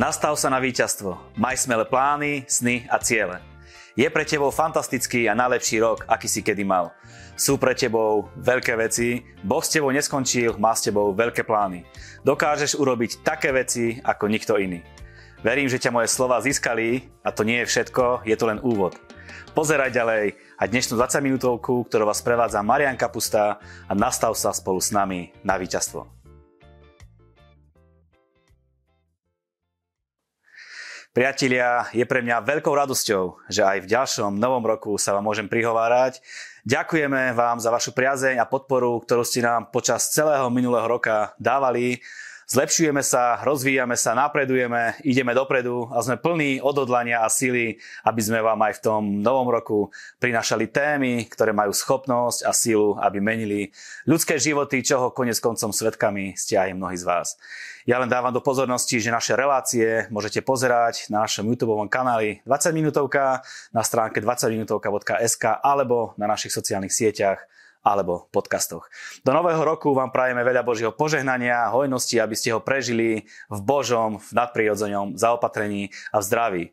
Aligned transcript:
Nastav 0.00 0.32
sa 0.40 0.48
na 0.48 0.56
víťazstvo. 0.56 1.36
Maj 1.36 1.68
smelé 1.68 1.84
plány, 1.84 2.48
sny 2.48 2.88
a 2.88 2.96
ciele. 3.04 3.36
Je 3.92 4.08
pre 4.08 4.24
tebou 4.24 4.48
fantastický 4.48 5.28
a 5.28 5.36
najlepší 5.36 5.76
rok, 5.76 6.08
aký 6.08 6.24
si 6.24 6.40
kedy 6.40 6.64
mal. 6.64 6.96
Sú 7.36 7.60
pre 7.60 7.76
tebou 7.76 8.32
veľké 8.40 8.80
veci, 8.80 9.20
Boh 9.44 9.60
s 9.60 9.68
tebou 9.68 9.92
neskončil, 9.92 10.56
má 10.56 10.72
s 10.72 10.88
tebou 10.88 11.12
veľké 11.12 11.44
plány. 11.44 11.84
Dokážeš 12.24 12.80
urobiť 12.80 13.20
také 13.20 13.52
veci 13.52 14.00
ako 14.00 14.24
nikto 14.32 14.56
iný. 14.56 14.80
Verím, 15.44 15.68
že 15.68 15.76
ťa 15.76 15.92
moje 15.92 16.08
slova 16.08 16.40
získali 16.40 17.04
a 17.20 17.28
to 17.28 17.44
nie 17.44 17.60
je 17.60 17.68
všetko, 17.68 18.24
je 18.24 18.36
to 18.40 18.48
len 18.48 18.56
úvod. 18.64 18.96
Pozeraj 19.52 19.92
ďalej 19.92 20.32
a 20.56 20.64
dnešnú 20.64 20.96
20 20.96 21.20
minútovku, 21.20 21.84
ktorú 21.92 22.08
vás 22.08 22.24
prevádza 22.24 22.64
Marian 22.64 22.96
Kapusta 22.96 23.60
a 23.84 23.92
nastav 23.92 24.32
sa 24.32 24.48
spolu 24.56 24.80
s 24.80 24.96
nami 24.96 25.28
na 25.44 25.60
víťazstvo. 25.60 26.19
Priatelia, 31.10 31.90
je 31.90 32.06
pre 32.06 32.22
mňa 32.22 32.46
veľkou 32.46 32.70
radosťou, 32.70 33.50
že 33.50 33.66
aj 33.66 33.82
v 33.82 33.90
ďalšom 33.90 34.38
novom 34.38 34.62
roku 34.62 34.94
sa 34.94 35.10
vám 35.10 35.26
môžem 35.26 35.50
prihovárať. 35.50 36.22
Ďakujeme 36.62 37.34
vám 37.34 37.58
za 37.58 37.74
vašu 37.74 37.90
priazeň 37.98 38.38
a 38.38 38.46
podporu, 38.46 39.02
ktorú 39.02 39.26
ste 39.26 39.42
nám 39.42 39.74
počas 39.74 40.14
celého 40.14 40.46
minulého 40.54 40.86
roka 40.86 41.34
dávali. 41.34 41.98
Zlepšujeme 42.50 42.98
sa, 43.06 43.38
rozvíjame 43.46 43.94
sa, 43.94 44.10
napredujeme, 44.10 44.98
ideme 45.06 45.38
dopredu 45.38 45.86
a 45.94 46.02
sme 46.02 46.18
plní 46.18 46.58
odhodlania 46.58 47.22
a 47.22 47.30
síly, 47.30 47.78
aby 48.02 48.18
sme 48.18 48.42
vám 48.42 48.58
aj 48.66 48.74
v 48.74 48.82
tom 48.82 49.02
novom 49.22 49.54
roku 49.54 49.94
prinašali 50.18 50.66
témy, 50.66 51.30
ktoré 51.30 51.54
majú 51.54 51.70
schopnosť 51.70 52.42
a 52.42 52.50
sílu, 52.50 52.98
aby 52.98 53.22
menili 53.22 53.70
ľudské 54.02 54.34
životy, 54.42 54.82
čoho 54.82 55.14
konec 55.14 55.38
koncom 55.38 55.70
svetkami 55.70 56.34
ste 56.34 56.58
aj 56.58 56.74
mnohí 56.74 56.98
z 56.98 57.06
vás. 57.06 57.38
Ja 57.86 58.02
len 58.02 58.10
dávam 58.10 58.34
do 58.34 58.42
pozornosti, 58.42 58.98
že 58.98 59.14
naše 59.14 59.38
relácie 59.38 60.10
môžete 60.10 60.42
pozerať 60.42 61.06
na 61.06 61.22
našom 61.22 61.46
YouTube 61.46 61.78
kanáli 61.86 62.42
20 62.50 62.74
minútovka, 62.74 63.46
na 63.70 63.86
stránke 63.86 64.18
20minutovka.sk 64.18 65.62
alebo 65.62 66.18
na 66.18 66.26
našich 66.26 66.50
sociálnych 66.50 66.90
sieťach 66.90 67.46
alebo 67.80 68.28
podcastoch. 68.28 68.88
Do 69.24 69.32
nového 69.32 69.60
roku 69.64 69.92
vám 69.96 70.12
prajeme 70.12 70.44
veľa 70.44 70.62
Božieho 70.64 70.92
požehnania, 70.92 71.72
hojnosti, 71.72 72.16
aby 72.20 72.34
ste 72.36 72.52
ho 72.52 72.60
prežili 72.60 73.24
v 73.48 73.58
Božom, 73.64 74.20
v 74.20 74.30
nadprirodzenom 74.36 75.16
zaopatrení 75.16 75.88
a 76.12 76.20
v 76.20 76.24
zdraví. 76.24 76.64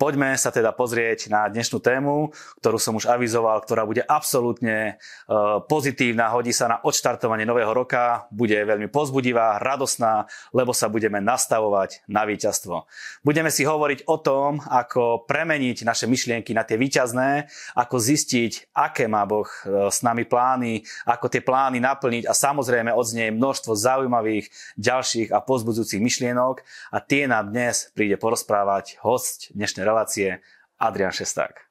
Poďme 0.00 0.32
sa 0.40 0.48
teda 0.48 0.72
pozrieť 0.72 1.28
na 1.28 1.44
dnešnú 1.52 1.76
tému, 1.76 2.32
ktorú 2.64 2.80
som 2.80 2.96
už 2.96 3.04
avizoval, 3.04 3.60
ktorá 3.60 3.84
bude 3.84 4.00
absolútne 4.00 4.96
e, 4.96 5.32
pozitívna, 5.68 6.32
hodí 6.32 6.56
sa 6.56 6.72
na 6.72 6.80
odštartovanie 6.80 7.44
nového 7.44 7.68
roka, 7.68 8.24
bude 8.32 8.56
veľmi 8.56 8.88
pozbudivá, 8.88 9.60
radosná, 9.60 10.24
lebo 10.56 10.72
sa 10.72 10.88
budeme 10.88 11.20
nastavovať 11.20 12.08
na 12.08 12.24
víťazstvo. 12.24 12.88
Budeme 13.20 13.52
si 13.52 13.68
hovoriť 13.68 14.08
o 14.08 14.16
tom, 14.16 14.64
ako 14.64 15.28
premeniť 15.28 15.84
naše 15.84 16.08
myšlienky 16.08 16.56
na 16.56 16.64
tie 16.64 16.80
víťazné, 16.80 17.52
ako 17.76 18.00
zistiť, 18.00 18.72
aké 18.72 19.04
má 19.04 19.28
Boh 19.28 19.52
e, 19.68 19.92
s 19.92 20.00
nami 20.00 20.24
plány, 20.24 20.80
ako 21.04 21.28
tie 21.28 21.44
plány 21.44 21.76
naplniť 21.76 22.24
a 22.24 22.32
samozrejme 22.32 22.88
odznieť 22.88 23.36
množstvo 23.36 23.76
zaujímavých 23.76 24.48
ďalších 24.80 25.28
a 25.28 25.44
pozbudzujúcich 25.44 26.00
myšlienok 26.00 26.64
a 26.88 27.04
tie 27.04 27.28
nám 27.28 27.52
dnes 27.52 27.92
príde 27.92 28.16
porozprávať 28.16 28.96
host 29.04 29.52
dnešnej 29.52 29.89
relácie 29.90 30.38
Adrian 30.78 31.10
Šesták. 31.10 31.66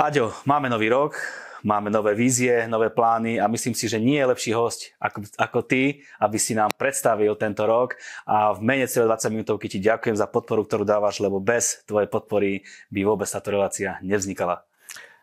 Aďo, 0.00 0.32
máme 0.48 0.72
nový 0.72 0.88
rok, 0.88 1.20
máme 1.62 1.92
nové 1.92 2.16
vízie, 2.16 2.64
nové 2.64 2.90
plány 2.90 3.36
a 3.36 3.46
myslím 3.46 3.76
si, 3.76 3.86
že 3.86 4.00
nie 4.00 4.18
je 4.18 4.30
lepší 4.32 4.52
host 4.56 4.96
ako, 4.96 5.28
ako 5.36 5.60
ty, 5.62 6.00
aby 6.16 6.40
si 6.40 6.56
nám 6.56 6.72
predstavil 6.74 7.36
tento 7.36 7.68
rok 7.68 8.00
a 8.24 8.56
v 8.56 8.60
mene 8.64 8.88
celé 8.88 9.04
20 9.04 9.28
minútovky 9.28 9.68
ti 9.68 9.78
ďakujem 9.84 10.16
za 10.16 10.26
podporu, 10.26 10.64
ktorú 10.64 10.88
dávaš, 10.88 11.20
lebo 11.20 11.38
bez 11.44 11.84
tvojej 11.84 12.08
podpory 12.08 12.64
by 12.88 13.00
vôbec 13.04 13.28
táto 13.28 13.52
relácia 13.52 14.00
nevznikala. 14.00 14.64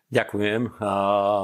Ďakujem. 0.10 0.82
A 0.82 0.92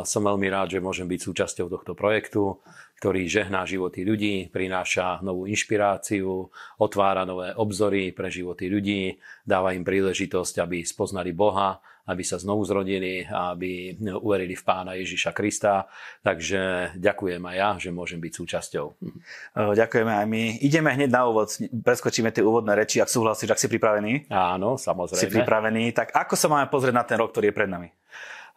som 0.09 0.25
veľmi 0.25 0.49
rád, 0.49 0.73
že 0.73 0.81
môžem 0.81 1.05
byť 1.05 1.21
súčasťou 1.21 1.69
tohto 1.69 1.93
projektu, 1.93 2.57
ktorý 2.97 3.29
žehná 3.29 3.61
životy 3.69 4.01
ľudí, 4.01 4.49
prináša 4.49 5.21
novú 5.21 5.45
inšpiráciu, 5.45 6.49
otvára 6.81 7.29
nové 7.29 7.53
obzory 7.53 8.09
pre 8.09 8.33
životy 8.33 8.65
ľudí, 8.65 9.21
dáva 9.45 9.77
im 9.77 9.85
príležitosť, 9.85 10.65
aby 10.65 10.81
spoznali 10.81 11.29
Boha, 11.29 11.77
aby 12.09 12.21
sa 12.25 12.41
znovu 12.41 12.65
zrodili, 12.65 13.25
aby 13.25 13.97
uverili 14.21 14.53
v 14.57 14.65
Pána 14.65 14.97
Ježiša 14.97 15.33
Krista. 15.33 15.85
Takže 16.21 16.93
ďakujem 16.97 17.41
aj 17.45 17.55
ja, 17.57 17.69
že 17.77 17.89
môžem 17.93 18.21
byť 18.21 18.33
súčasťou. 18.33 18.85
Ďakujeme 19.73 20.13
aj 20.13 20.25
my. 20.25 20.43
Ideme 20.61 20.89
hneď 20.93 21.09
na 21.09 21.25
úvod, 21.29 21.53
preskočíme 21.69 22.29
tie 22.29 22.45
úvodné 22.45 22.77
reči, 22.77 23.01
ak 23.01 23.09
súhlasíš, 23.09 23.49
ak 23.49 23.61
si 23.61 23.69
pripravený. 23.69 24.29
Áno, 24.29 24.77
samozrejme. 24.77 25.21
Si 25.21 25.33
pripravený. 25.33 25.83
Tak 25.97 26.13
ako 26.13 26.33
sa 26.33 26.47
máme 26.49 26.69
pozrieť 26.69 26.95
na 26.97 27.05
ten 27.05 27.17
rok, 27.17 27.33
ktorý 27.33 27.49
je 27.49 27.57
pred 27.57 27.69
nami? 27.69 27.89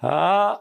A 0.03 0.59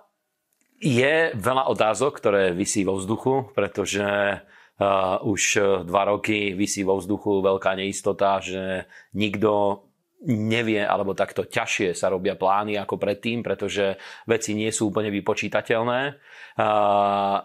je 0.77 1.33
veľa 1.33 1.69
otázok, 1.69 2.21
ktoré 2.21 2.43
vysí 2.53 2.85
vo 2.85 2.97
vzduchu, 3.01 3.53
pretože 3.57 4.05
uh, 4.05 5.17
už 5.25 5.41
dva 5.85 6.03
roky 6.13 6.53
vysí 6.53 6.85
vo 6.85 7.01
vzduchu 7.01 7.41
veľká 7.41 7.77
neistota, 7.77 8.37
že 8.41 8.85
nikto 9.17 9.83
nevie, 10.25 10.81
alebo 10.81 11.13
takto 11.13 11.45
ťažšie 11.45 11.93
sa 11.93 12.09
robia 12.09 12.33
plány 12.33 12.73
ako 12.81 12.97
predtým, 12.97 13.45
pretože 13.45 14.01
veci 14.25 14.57
nie 14.57 14.73
sú 14.73 14.89
úplne 14.89 15.13
vypočítateľné. 15.13 16.01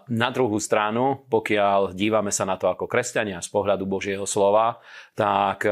Na 0.09 0.29
druhú 0.33 0.57
stranu, 0.57 1.21
pokiaľ 1.29 1.93
dívame 1.93 2.33
sa 2.33 2.49
na 2.49 2.57
to 2.57 2.73
ako 2.73 2.89
kresťania 2.89 3.45
z 3.45 3.49
pohľadu 3.53 3.85
Božieho 3.85 4.25
slova, 4.25 4.81
tak 5.13 5.69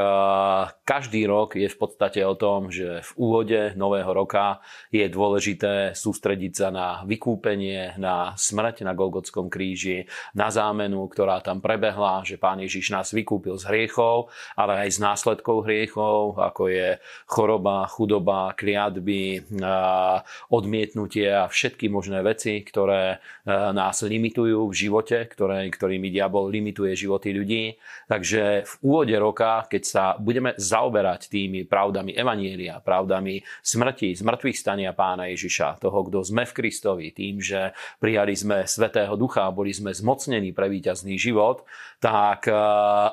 každý 0.86 1.26
rok 1.26 1.58
je 1.58 1.66
v 1.66 1.78
podstate 1.78 2.22
o 2.22 2.38
tom, 2.38 2.70
že 2.70 3.02
v 3.02 3.12
úvode 3.18 3.74
nového 3.74 4.14
roka 4.14 4.62
je 4.94 5.10
dôležité 5.10 5.98
sústrediť 5.98 6.54
sa 6.54 6.68
na 6.70 6.88
vykúpenie, 7.10 7.98
na 7.98 8.38
smrť 8.38 8.86
na 8.86 8.94
Golgotskom 8.94 9.50
kríži, 9.50 10.06
na 10.38 10.54
zámenu, 10.54 11.10
ktorá 11.10 11.42
tam 11.42 11.58
prebehla, 11.58 12.22
že 12.22 12.38
Pán 12.38 12.62
Ježiš 12.62 12.94
nás 12.94 13.10
vykúpil 13.10 13.58
z 13.58 13.66
hriechov, 13.66 14.30
ale 14.54 14.86
aj 14.86 14.90
z 14.94 15.00
následkov 15.02 15.66
hriechov, 15.66 16.38
ako 16.38 16.70
je 16.70 17.02
choroba, 17.26 17.90
chudoba, 17.90 18.54
kliatby, 18.54 19.42
odmietnutie 20.54 21.34
a 21.34 21.50
všetky 21.50 21.90
možné 21.90 22.22
veci, 22.22 22.62
ktoré 22.62 23.18
nás 23.50 24.06
limitujú 24.06 24.70
v 24.70 24.76
živote, 24.76 25.26
ktoré, 25.26 25.66
ktorými 25.72 26.14
diabol 26.14 26.54
limituje 26.54 26.94
životy 26.94 27.34
ľudí. 27.34 27.64
Takže 28.06 28.70
v 28.70 28.74
úvode 28.86 29.16
roka, 29.18 29.31
keď 29.34 29.84
sa 29.84 30.04
budeme 30.20 30.52
zaoberať 30.56 31.32
tými 31.32 31.64
pravdami 31.66 32.14
Evanielia, 32.14 32.84
pravdami 32.84 33.42
smrti, 33.64 34.14
zmrtvých 34.20 34.58
stania 34.58 34.92
pána 34.92 35.32
Ježiša, 35.32 35.82
toho, 35.82 36.06
kto 36.08 36.22
sme 36.22 36.44
v 36.44 36.56
Kristovi, 36.56 37.08
tým, 37.16 37.40
že 37.40 37.72
prijali 37.98 38.36
sme 38.36 38.68
Svetého 38.68 39.14
Ducha 39.16 39.48
a 39.48 39.56
boli 39.56 39.72
sme 39.72 39.96
zmocnení 39.96 40.52
pre 40.52 40.68
víťazný 40.68 41.16
život, 41.16 41.64
tak 42.02 42.50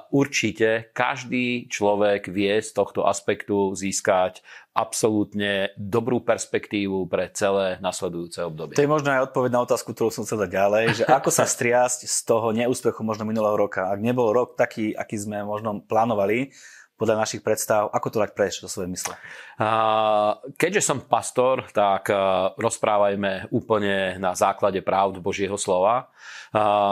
určite 0.09 0.89
každý 0.97 1.69
človek 1.69 2.33
vie 2.33 2.57
z 2.57 2.73
tohto 2.73 3.05
aspektu 3.05 3.77
získať 3.77 4.41
absolútne 4.73 5.75
dobrú 5.77 6.25
perspektívu 6.25 7.05
pre 7.11 7.29
celé 7.35 7.77
nasledujúce 7.85 8.41
obdobie. 8.49 8.81
To 8.81 8.87
je 8.87 8.89
možno 8.89 9.13
aj 9.13 9.29
odpoveď 9.29 9.51
na 9.53 9.61
otázku, 9.67 9.93
ktorú 9.93 10.09
som 10.09 10.25
chcel 10.25 10.47
dať 10.47 10.51
ďalej, 10.55 10.85
že 10.97 11.05
ako 11.05 11.29
sa 11.29 11.45
striasť 11.45 12.09
z 12.09 12.19
toho 12.25 12.55
neúspechu 12.57 13.05
možno 13.05 13.29
minulého 13.29 13.59
roka. 13.59 13.93
Ak 13.93 14.01
nebol 14.01 14.33
rok 14.33 14.57
taký, 14.57 14.97
aký 14.97 15.21
sme 15.21 15.45
možno 15.45 15.85
plánovali, 15.85 16.55
podľa 16.99 17.23
našich 17.23 17.47
predstav, 17.47 17.87
ako 17.95 18.11
to 18.11 18.19
dať 18.27 18.31
preč 18.35 18.59
do 18.59 18.67
svojej 18.67 18.91
mysle? 18.91 19.15
Keďže 20.59 20.83
som 20.83 21.07
pastor, 21.07 21.71
tak 21.71 22.11
rozprávajme 22.59 23.55
úplne 23.55 24.19
na 24.19 24.35
základe 24.35 24.83
pravd 24.83 25.23
Božieho 25.23 25.55
slova. 25.55 26.11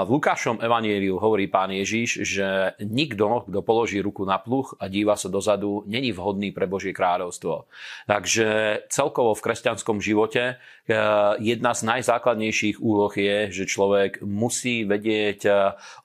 V 0.06 0.08
Lukášom 0.12 0.60
evaníliu 0.60 1.16
hovorí 1.16 1.48
pán 1.48 1.72
Ježiš, 1.72 2.22
že 2.22 2.76
nikto, 2.76 3.48
kto 3.48 3.64
položí 3.64 3.98
ruku 4.04 4.22
na 4.28 4.36
pluch 4.36 4.76
a 4.76 4.86
díva 4.86 5.16
sa 5.16 5.32
dozadu, 5.32 5.80
není 5.88 6.12
vhodný 6.12 6.52
pre 6.52 6.68
Božie 6.68 6.92
kráľovstvo. 6.92 7.64
Takže 8.04 8.84
celkovo 8.92 9.32
v 9.32 9.44
kresťanskom 9.48 9.98
živote 9.98 10.60
jedna 11.40 11.72
z 11.72 11.80
najzákladnejších 11.82 12.78
úloh 12.84 13.10
je, 13.10 13.48
že 13.50 13.64
človek 13.64 14.20
musí 14.22 14.84
vedieť 14.84 15.48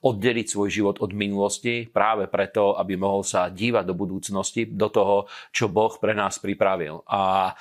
oddeliť 0.00 0.46
svoj 0.48 0.68
život 0.72 0.96
od 1.04 1.12
minulosti 1.12 1.86
práve 1.86 2.26
preto, 2.32 2.74
aby 2.74 2.96
mohol 2.96 3.20
sa 3.20 3.52
dívať 3.52 3.84
do 3.84 3.91
budúcnosti, 3.96 4.68
do 4.68 4.88
toho, 4.92 5.16
čo 5.54 5.72
Boh 5.72 5.92
pre 5.96 6.12
nás 6.12 6.36
pripravil. 6.36 7.00
A 7.08 7.52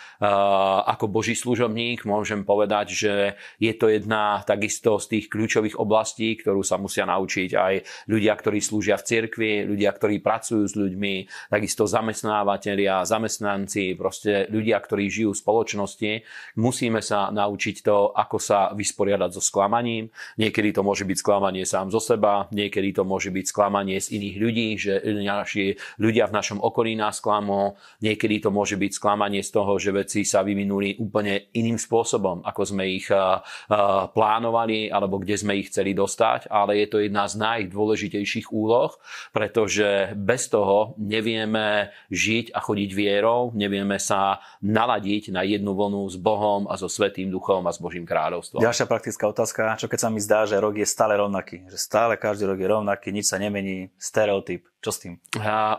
ako 0.88 1.08
Boží 1.08 1.34
služobník 1.34 2.04
môžem 2.04 2.44
povedať, 2.44 2.88
že 2.94 3.14
je 3.58 3.74
to 3.74 3.88
jedna 3.88 4.44
takisto 4.44 5.00
z 5.00 5.18
tých 5.18 5.26
kľúčových 5.32 5.80
oblastí, 5.80 6.36
ktorú 6.36 6.62
sa 6.62 6.76
musia 6.76 7.08
naučiť 7.08 7.50
aj 7.56 7.74
ľudia, 8.12 8.34
ktorí 8.36 8.60
slúžia 8.60 9.00
v 9.00 9.08
cirkvi, 9.08 9.52
ľudia, 9.66 9.92
ktorí 9.96 10.20
pracujú 10.20 10.64
s 10.68 10.76
ľuďmi, 10.76 11.48
takisto 11.50 11.88
zamestnávateľia, 11.88 13.08
zamestnanci, 13.08 13.96
proste 13.96 14.46
ľudia, 14.52 14.78
ktorí 14.78 15.08
žijú 15.08 15.32
v 15.34 15.42
spoločnosti. 15.42 16.12
Musíme 16.60 17.00
sa 17.00 17.32
naučiť 17.32 17.76
to, 17.82 18.12
ako 18.14 18.38
sa 18.38 18.76
vysporiadať 18.76 19.30
so 19.34 19.42
sklamaním. 19.42 20.12
Niekedy 20.38 20.76
to 20.76 20.84
môže 20.84 21.08
byť 21.08 21.18
sklamanie 21.18 21.64
sám 21.66 21.90
zo 21.90 22.04
seba, 22.04 22.52
niekedy 22.52 22.94
to 22.94 23.08
môže 23.08 23.32
byť 23.32 23.46
sklamanie 23.48 23.98
z 23.98 24.20
iných 24.20 24.36
ľudí, 24.38 24.68
že 24.78 24.94
naši 25.22 25.80
ľudia 25.98 26.21
ľudia 26.22 26.30
v 26.30 26.38
našom 26.38 26.60
okolí 26.62 26.94
nás 26.94 27.18
klamú, 27.18 27.74
niekedy 27.98 28.46
to 28.46 28.54
môže 28.54 28.78
byť 28.78 28.92
sklamanie 28.94 29.42
z 29.42 29.50
toho, 29.58 29.82
že 29.82 29.90
veci 29.90 30.22
sa 30.22 30.46
vyvinuli 30.46 31.02
úplne 31.02 31.50
iným 31.58 31.82
spôsobom, 31.82 32.46
ako 32.46 32.62
sme 32.62 32.86
ich 32.94 33.10
plánovali 34.14 34.94
alebo 34.94 35.18
kde 35.18 35.42
sme 35.42 35.58
ich 35.58 35.74
chceli 35.74 35.98
dostať, 35.98 36.46
ale 36.54 36.78
je 36.78 36.88
to 36.94 37.02
jedna 37.02 37.26
z 37.26 37.42
najdôležitejších 37.42 38.54
úloh, 38.54 38.94
pretože 39.34 40.14
bez 40.14 40.46
toho 40.54 40.94
nevieme 41.02 41.90
žiť 42.14 42.54
a 42.54 42.62
chodiť 42.62 42.90
vierou, 42.94 43.50
nevieme 43.58 43.98
sa 43.98 44.38
naladiť 44.62 45.34
na 45.34 45.42
jednu 45.42 45.74
vlnu 45.74 46.06
s 46.06 46.22
Bohom 46.22 46.70
a 46.70 46.78
so 46.78 46.86
Svetým 46.86 47.34
duchom 47.34 47.66
a 47.66 47.74
s 47.74 47.82
Božím 47.82 48.06
kráľovstvom. 48.06 48.62
Ďalšia 48.62 48.86
praktická 48.86 49.26
otázka, 49.26 49.82
čo 49.82 49.90
keď 49.90 50.00
sa 50.06 50.10
mi 50.14 50.22
zdá, 50.22 50.46
že 50.46 50.62
rok 50.62 50.78
je 50.78 50.86
stále 50.86 51.18
rovnaký, 51.18 51.66
že 51.66 51.82
stále 51.82 52.14
každý 52.14 52.46
rok 52.46 52.62
je 52.62 52.70
rovnaký, 52.70 53.10
nič 53.10 53.34
sa 53.34 53.42
nemení, 53.42 53.90
stereotyp. 53.98 54.70
Čo 54.82 54.90
s 54.90 54.98
tým? 54.98 55.14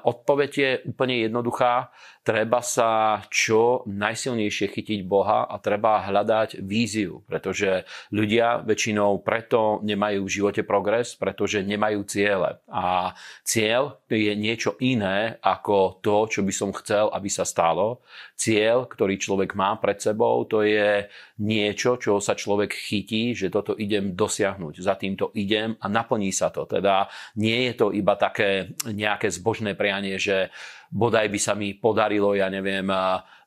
Odpoveď 0.06 0.50
je 0.54 0.70
úplne 0.86 1.26
jednoduchá. 1.26 1.90
Treba 2.22 2.62
sa 2.62 3.18
čo 3.34 3.82
najsilnejšie 3.90 4.70
chytiť 4.70 5.00
Boha 5.02 5.42
a 5.42 5.58
treba 5.58 6.06
hľadať 6.06 6.62
víziu, 6.62 7.26
pretože 7.26 7.82
ľudia 8.14 8.62
väčšinou 8.62 9.26
preto 9.26 9.82
nemajú 9.82 10.22
v 10.22 10.34
živote 10.38 10.62
progres, 10.62 11.18
pretože 11.18 11.66
nemajú 11.66 12.06
ciele. 12.06 12.62
A 12.70 13.10
cieľ 13.42 13.98
je 14.06 14.38
niečo 14.38 14.78
iné 14.78 15.42
ako 15.42 15.98
to, 15.98 16.30
čo 16.30 16.40
by 16.46 16.54
som 16.54 16.70
chcel, 16.70 17.10
aby 17.10 17.26
sa 17.26 17.42
stalo. 17.42 18.06
Cieľ, 18.38 18.86
ktorý 18.86 19.18
človek 19.18 19.58
má 19.58 19.74
pred 19.82 19.98
sebou, 19.98 20.46
to 20.46 20.62
je 20.62 21.10
niečo, 21.42 21.98
čo 21.98 22.22
sa 22.22 22.38
človek 22.38 22.70
chytí, 22.70 23.34
že 23.34 23.50
toto 23.50 23.74
idem 23.74 24.14
dosiahnuť, 24.14 24.78
za 24.78 24.94
týmto 24.94 25.34
idem 25.34 25.74
a 25.82 25.90
naplní 25.90 26.30
sa 26.30 26.54
to. 26.54 26.70
Teda 26.70 27.10
nie 27.34 27.66
je 27.66 27.74
to 27.74 27.90
iba 27.90 28.14
také 28.14 28.78
nejaké 28.86 29.26
zbožné 29.26 29.74
prianie, 29.74 30.22
že 30.22 30.54
bodaj 30.92 31.32
by 31.32 31.40
sa 31.40 31.56
mi 31.56 31.72
podarilo, 31.72 32.36
ja 32.36 32.52
neviem, 32.52 32.84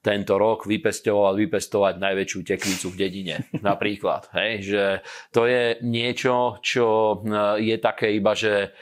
tento 0.02 0.38
rok 0.42 0.66
vypestovať, 0.66 1.34
vypestovať 1.46 1.94
najväčšiu 2.02 2.40
tekvicu 2.42 2.88
v 2.90 2.98
dedine. 2.98 3.36
Napríklad. 3.70 4.34
Hej, 4.34 4.52
že 4.66 4.84
to 5.30 5.46
je 5.46 5.78
niečo, 5.86 6.58
čo 6.66 7.22
je 7.62 7.78
také 7.78 8.18
iba, 8.18 8.34
že 8.34 8.74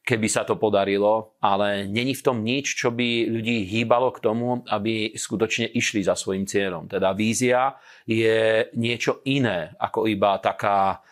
keby 0.00 0.28
sa 0.32 0.48
to 0.48 0.56
podarilo, 0.56 1.36
ale 1.44 1.84
není 1.84 2.16
v 2.16 2.24
tom 2.24 2.40
nič, 2.40 2.72
čo 2.76 2.90
by 2.90 3.28
ľudí 3.28 3.68
hýbalo 3.68 4.10
k 4.10 4.24
tomu, 4.24 4.64
aby 4.68 5.12
skutočne 5.12 5.70
išli 5.76 6.00
za 6.00 6.16
svojim 6.16 6.48
cieľom. 6.48 6.88
Teda 6.88 7.12
vízia 7.12 7.76
je 8.08 8.68
niečo 8.74 9.20
iné 9.28 9.76
ako 9.76 10.08
iba 10.08 10.40
taká 10.40 11.04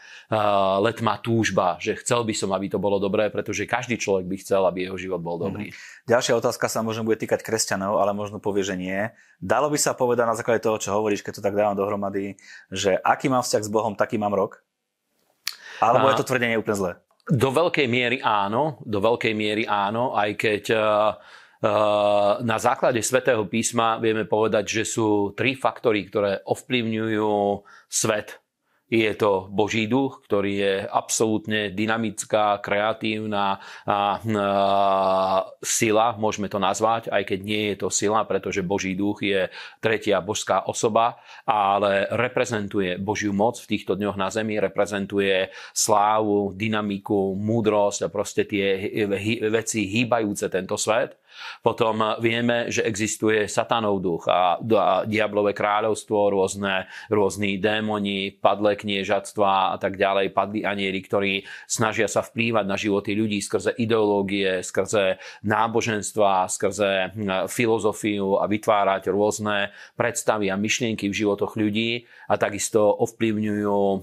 letmá 0.84 1.16
túžba, 1.24 1.80
že 1.80 1.96
chcel 1.96 2.20
by 2.20 2.36
som, 2.36 2.52
aby 2.52 2.68
to 2.68 2.76
bolo 2.76 3.00
dobré, 3.00 3.32
pretože 3.32 3.64
každý 3.64 3.96
človek 3.96 4.28
by 4.28 4.36
chcel, 4.36 4.68
aby 4.68 4.84
jeho 4.84 5.00
život 5.00 5.24
bol 5.24 5.40
dobrý. 5.40 5.72
Mm. 5.72 5.74
Ďalšia 6.04 6.36
otázka 6.36 6.68
sa 6.68 6.84
možno 6.84 7.08
bude 7.08 7.16
týkať 7.16 7.40
kresťanov, 7.40 7.96
ale 7.96 8.12
možno 8.12 8.36
povie, 8.36 8.60
že 8.60 8.76
nie. 8.76 9.08
Dalo 9.40 9.72
by 9.72 9.80
sa 9.80 9.96
povedať 9.96 10.28
na 10.28 10.36
základe 10.36 10.60
toho, 10.60 10.76
čo 10.76 10.92
hovoríš, 10.92 11.24
keď 11.24 11.40
to 11.40 11.44
tak 11.48 11.56
dávam 11.56 11.72
dohromady, 11.72 12.36
že 12.68 13.00
aký 13.00 13.32
mám 13.32 13.40
vzťah 13.40 13.62
s 13.64 13.72
Bohom, 13.72 13.96
taký 13.96 14.20
mám 14.20 14.36
rok? 14.36 14.60
Alebo 15.80 16.08
A... 16.08 16.12
je 16.12 16.20
to 16.20 16.28
tvrdenie 16.28 16.60
úplne 16.60 16.76
zlé? 16.76 16.92
Do 17.28 17.48
veľkej 17.48 17.88
miery 17.88 18.20
áno, 18.20 18.80
do 18.84 19.00
veľkej 19.00 19.32
miery 19.32 19.64
áno, 19.64 20.16
aj 20.16 20.30
keď 20.36 20.62
uh, 20.72 20.80
na 22.40 22.56
základe 22.60 23.00
svätého 23.04 23.44
písma 23.48 24.00
vieme 24.00 24.24
povedať, 24.28 24.64
že 24.80 24.82
sú 24.84 25.32
tri 25.36 25.56
faktory, 25.56 26.08
ktoré 26.08 26.40
ovplyvňujú 26.44 27.32
svet 27.88 28.40
je 28.88 29.12
to 29.20 29.52
Boží 29.52 29.84
duch, 29.84 30.24
ktorý 30.24 30.52
je 30.56 30.74
absolútne 30.88 31.68
dynamická, 31.76 32.56
kreatívna 32.64 33.60
a, 33.84 34.16
a, 34.16 34.48
sila, 35.60 36.16
môžeme 36.16 36.48
to 36.48 36.56
nazvať, 36.56 37.12
aj 37.12 37.22
keď 37.28 37.40
nie 37.44 37.62
je 37.72 37.76
to 37.84 37.88
sila, 37.92 38.24
pretože 38.24 38.64
Boží 38.64 38.96
duch 38.96 39.20
je 39.20 39.52
tretia 39.84 40.24
božská 40.24 40.64
osoba, 40.64 41.20
ale 41.44 42.08
reprezentuje 42.16 42.96
Božiu 42.96 43.36
moc 43.36 43.60
v 43.60 43.76
týchto 43.76 43.92
dňoch 43.92 44.16
na 44.16 44.32
zemi, 44.32 44.56
reprezentuje 44.56 45.52
slávu, 45.76 46.56
dynamiku, 46.56 47.36
múdrosť 47.36 48.08
a 48.08 48.12
proste 48.12 48.48
tie 48.48 48.88
veci 49.52 49.84
hýbajúce 49.84 50.48
tento 50.48 50.80
svet. 50.80 51.20
Potom 51.62 52.18
vieme, 52.22 52.70
že 52.70 52.86
existuje 52.86 53.50
satanov 53.50 54.00
duch 54.00 54.24
a, 54.30 54.58
a 54.58 55.04
diablové 55.04 55.52
kráľovstvo, 55.52 56.30
rôzne, 56.30 56.86
rôzni 57.10 57.58
démoni, 57.58 58.34
padlé 58.34 58.78
kniežatstva 58.78 59.74
a 59.74 59.76
tak 59.76 59.98
ďalej, 59.98 60.30
padli 60.32 60.62
anieli, 60.62 61.00
ktorí 61.02 61.32
snažia 61.66 62.06
sa 62.06 62.22
vplývať 62.22 62.64
na 62.64 62.76
životy 62.78 63.12
ľudí 63.18 63.42
skrze 63.42 63.74
ideológie, 63.74 64.62
skrze 64.62 65.18
náboženstva, 65.42 66.46
skrze 66.50 66.90
hm, 67.14 67.50
filozofiu 67.50 68.38
a 68.38 68.46
vytvárať 68.46 69.10
rôzne 69.10 69.74
predstavy 69.98 70.48
a 70.52 70.60
myšlienky 70.60 71.10
v 71.10 71.18
životoch 71.18 71.58
ľudí 71.58 72.06
a 72.30 72.34
takisto 72.38 72.86
ovplyvňujú 73.02 73.78
hm, 73.78 74.00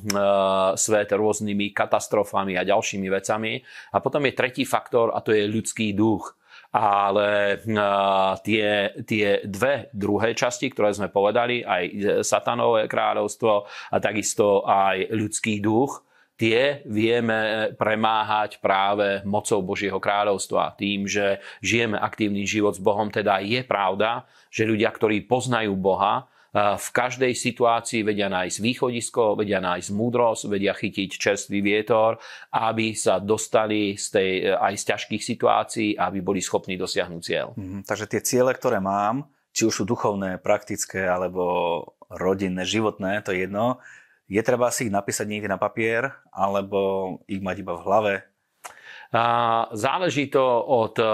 svet 0.76 1.10
rôznymi 1.14 1.72
katastrofami 1.72 2.60
a 2.60 2.68
ďalšími 2.68 3.08
vecami. 3.08 3.62
A 3.94 3.98
potom 4.04 4.26
je 4.28 4.34
tretí 4.38 4.64
faktor 4.68 5.14
a 5.16 5.22
to 5.24 5.32
je 5.32 5.48
ľudský 5.48 5.96
duch 5.96 6.36
ale 6.76 7.64
tie, 8.44 8.92
tie 9.08 9.28
dve 9.48 9.88
druhé 9.96 10.36
časti, 10.36 10.68
ktoré 10.68 10.92
sme 10.92 11.08
povedali, 11.08 11.64
aj 11.64 11.84
satanové 12.20 12.92
kráľovstvo 12.92 13.64
a 13.66 13.96
takisto 14.04 14.68
aj 14.68 15.08
ľudský 15.08 15.64
duch, 15.64 16.04
tie 16.36 16.84
vieme 16.84 17.72
premáhať 17.80 18.60
práve 18.60 19.24
mocou 19.24 19.64
Božieho 19.64 20.04
kráľovstva. 20.04 20.76
Tým, 20.76 21.08
že 21.08 21.40
žijeme 21.64 21.96
aktívny 21.96 22.44
život 22.44 22.76
s 22.76 22.84
Bohom, 22.84 23.08
teda 23.08 23.40
je 23.40 23.64
pravda, 23.64 24.28
že 24.52 24.68
ľudia, 24.68 24.92
ktorí 24.92 25.24
poznajú 25.32 25.80
Boha, 25.80 26.28
v 26.56 26.88
každej 26.96 27.36
situácii 27.36 28.08
vedia 28.08 28.32
nájsť 28.32 28.64
východisko, 28.64 29.36
vedia 29.36 29.60
nájsť 29.60 29.90
múdrosť, 29.92 30.48
vedia 30.48 30.72
chytiť 30.72 31.10
čerstvý 31.12 31.60
vietor, 31.60 32.16
aby 32.56 32.96
sa 32.96 33.20
dostali 33.20 34.00
z 34.00 34.06
tej, 34.08 34.32
aj 34.56 34.74
z 34.80 34.84
ťažkých 34.96 35.24
situácií, 35.36 35.90
aby 36.00 36.24
boli 36.24 36.40
schopní 36.40 36.80
dosiahnuť 36.80 37.22
cieľ. 37.22 37.52
Mm, 37.60 37.84
takže 37.84 38.08
tie 38.08 38.24
ciele, 38.24 38.56
ktoré 38.56 38.80
mám, 38.80 39.28
či 39.52 39.68
už 39.68 39.84
sú 39.84 39.84
duchovné, 39.84 40.40
praktické 40.40 41.04
alebo 41.04 41.44
rodinné, 42.08 42.64
životné, 42.64 43.20
to 43.28 43.36
je 43.36 43.52
jedno, 43.52 43.84
je 44.32 44.40
treba 44.40 44.72
si 44.72 44.88
ich 44.88 44.96
napísať 44.96 45.28
niekde 45.28 45.52
na 45.52 45.60
papier, 45.60 46.16
alebo 46.32 47.20
ich 47.28 47.44
mať 47.44 47.62
iba 47.62 47.76
v 47.76 47.84
hlave? 47.84 48.14
Záleží 49.72 50.28
to 50.28 50.44
od 50.66 50.96
e, 51.00 51.08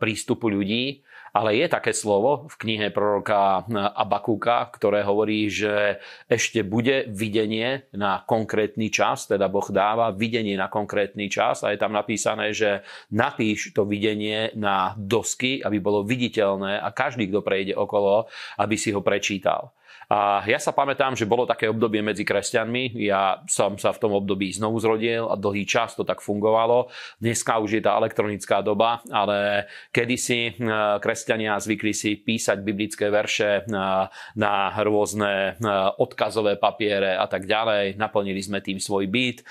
prístupu 0.00 0.50
ľudí. 0.50 1.05
Ale 1.36 1.52
je 1.52 1.68
také 1.68 1.92
slovo 1.92 2.48
v 2.48 2.54
knihe 2.64 2.88
proroka 2.88 3.60
Abakúka, 3.92 4.72
ktoré 4.72 5.04
hovorí, 5.04 5.52
že 5.52 6.00
ešte 6.32 6.64
bude 6.64 7.04
videnie 7.12 7.92
na 7.92 8.24
konkrétny 8.24 8.88
čas, 8.88 9.28
teda 9.28 9.52
Boh 9.52 9.68
dáva 9.68 10.16
videnie 10.16 10.56
na 10.56 10.72
konkrétny 10.72 11.28
čas 11.28 11.60
a 11.60 11.76
je 11.76 11.78
tam 11.78 11.92
napísané, 11.92 12.56
že 12.56 12.80
napíš 13.12 13.76
to 13.76 13.84
videnie 13.84 14.48
na 14.56 14.96
dosky, 14.96 15.60
aby 15.60 15.76
bolo 15.76 16.08
viditeľné 16.08 16.80
a 16.80 16.88
každý, 16.88 17.28
kto 17.28 17.44
prejde 17.44 17.76
okolo, 17.76 18.32
aby 18.56 18.80
si 18.80 18.96
ho 18.96 19.04
prečítal. 19.04 19.75
A 20.06 20.46
ja 20.46 20.62
sa 20.62 20.70
pamätám, 20.70 21.18
že 21.18 21.26
bolo 21.26 21.50
také 21.50 21.66
obdobie 21.66 21.98
medzi 21.98 22.22
kresťanmi. 22.22 22.94
Ja 23.02 23.42
som 23.50 23.74
sa 23.74 23.90
v 23.90 23.98
tom 23.98 24.14
období 24.14 24.54
znovu 24.54 24.78
zrodil 24.78 25.26
a 25.26 25.34
dlhý 25.34 25.66
čas 25.66 25.98
to 25.98 26.06
tak 26.06 26.22
fungovalo. 26.22 26.86
Dneska 27.18 27.58
už 27.58 27.78
je 27.78 27.82
tá 27.82 27.98
elektronická 27.98 28.62
doba, 28.62 29.02
ale 29.10 29.66
kedysi 29.90 30.54
eh, 30.54 30.54
kresťania 31.02 31.58
zvykli 31.58 31.90
si 31.90 32.14
písať 32.14 32.62
biblické 32.62 33.10
verše 33.10 33.66
na, 33.66 34.06
eh, 34.06 34.38
na 34.38 34.70
rôzne 34.78 35.58
eh, 35.58 35.66
odkazové 35.98 36.54
papiere 36.54 37.18
a 37.18 37.26
tak 37.26 37.50
ďalej. 37.50 37.98
Naplnili 37.98 38.38
sme 38.38 38.62
tým 38.62 38.78
svoj 38.78 39.08
byt, 39.10 39.42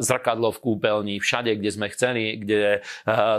zrkadlo 0.00 0.50
v 0.54 0.62
kúpeľni, 0.62 1.14
všade, 1.22 1.54
kde 1.58 1.70
sme 1.70 1.86
chceli, 1.92 2.40
kde 2.40 2.82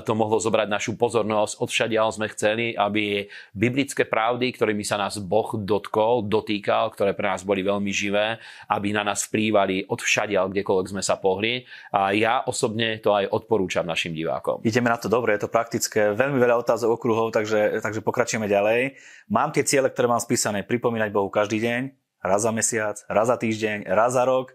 to 0.05 0.13
mohlo 0.13 0.37
zobrať 0.37 0.67
našu 0.69 0.93
pozornosť, 0.95 1.59
odvšadiaľ 1.59 2.07
sme 2.13 2.27
chceli, 2.31 2.73
aby 2.75 3.25
biblické 3.55 4.05
pravdy, 4.05 4.53
ktorými 4.55 4.85
sa 4.85 5.01
nás 5.01 5.17
Boh 5.19 5.55
dotkol, 5.57 6.27
dotýkal, 6.27 6.50
dotýkal, 6.51 6.91
ktoré 6.91 7.15
pre 7.15 7.31
nás 7.31 7.47
boli 7.47 7.63
veľmi 7.63 7.87
živé, 7.95 8.35
aby 8.67 8.91
na 8.91 9.07
nás 9.07 9.23
vplývali 9.23 9.87
od 9.87 10.03
všadiaľ, 10.03 10.51
kdekoľvek 10.51 10.91
sme 10.91 10.99
sa 10.99 11.15
pohli. 11.15 11.63
A 11.95 12.11
ja 12.11 12.43
osobne 12.43 12.99
to 12.99 13.15
aj 13.15 13.31
odporúčam 13.31 13.87
našim 13.87 14.11
divákom. 14.11 14.59
Ideme 14.67 14.91
na 14.91 14.99
to 14.99 15.07
dobre, 15.07 15.39
je 15.39 15.47
to 15.47 15.49
praktické, 15.49 16.11
veľmi 16.11 16.35
veľa 16.35 16.59
otázok 16.59 16.99
okruhov, 16.99 17.31
takže, 17.31 17.79
takže 17.79 18.03
pokračujeme 18.03 18.51
ďalej. 18.51 18.99
Mám 19.31 19.55
tie 19.55 19.63
ciele, 19.63 19.87
ktoré 19.87 20.11
mám 20.11 20.19
spísané, 20.19 20.67
pripomínať 20.67 21.15
Bohu 21.15 21.31
každý 21.31 21.63
deň, 21.63 21.81
raz 22.19 22.43
za 22.43 22.51
mesiac, 22.51 22.99
raz 23.07 23.31
za 23.31 23.39
týždeň, 23.39 23.87
raz 23.87 24.11
za 24.11 24.27
rok 24.27 24.51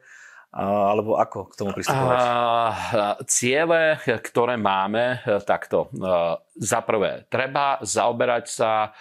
alebo 0.56 1.20
ako 1.20 1.52
k 1.52 1.54
tomu 1.60 1.70
pristupovať? 1.76 2.20
Ciele, 3.28 4.00
ktoré 4.24 4.56
máme, 4.56 5.20
takto. 5.44 5.92
Za 6.56 6.80
prvé, 6.80 7.28
treba 7.28 7.76
zaoberať 7.84 8.44
sa 8.48 8.96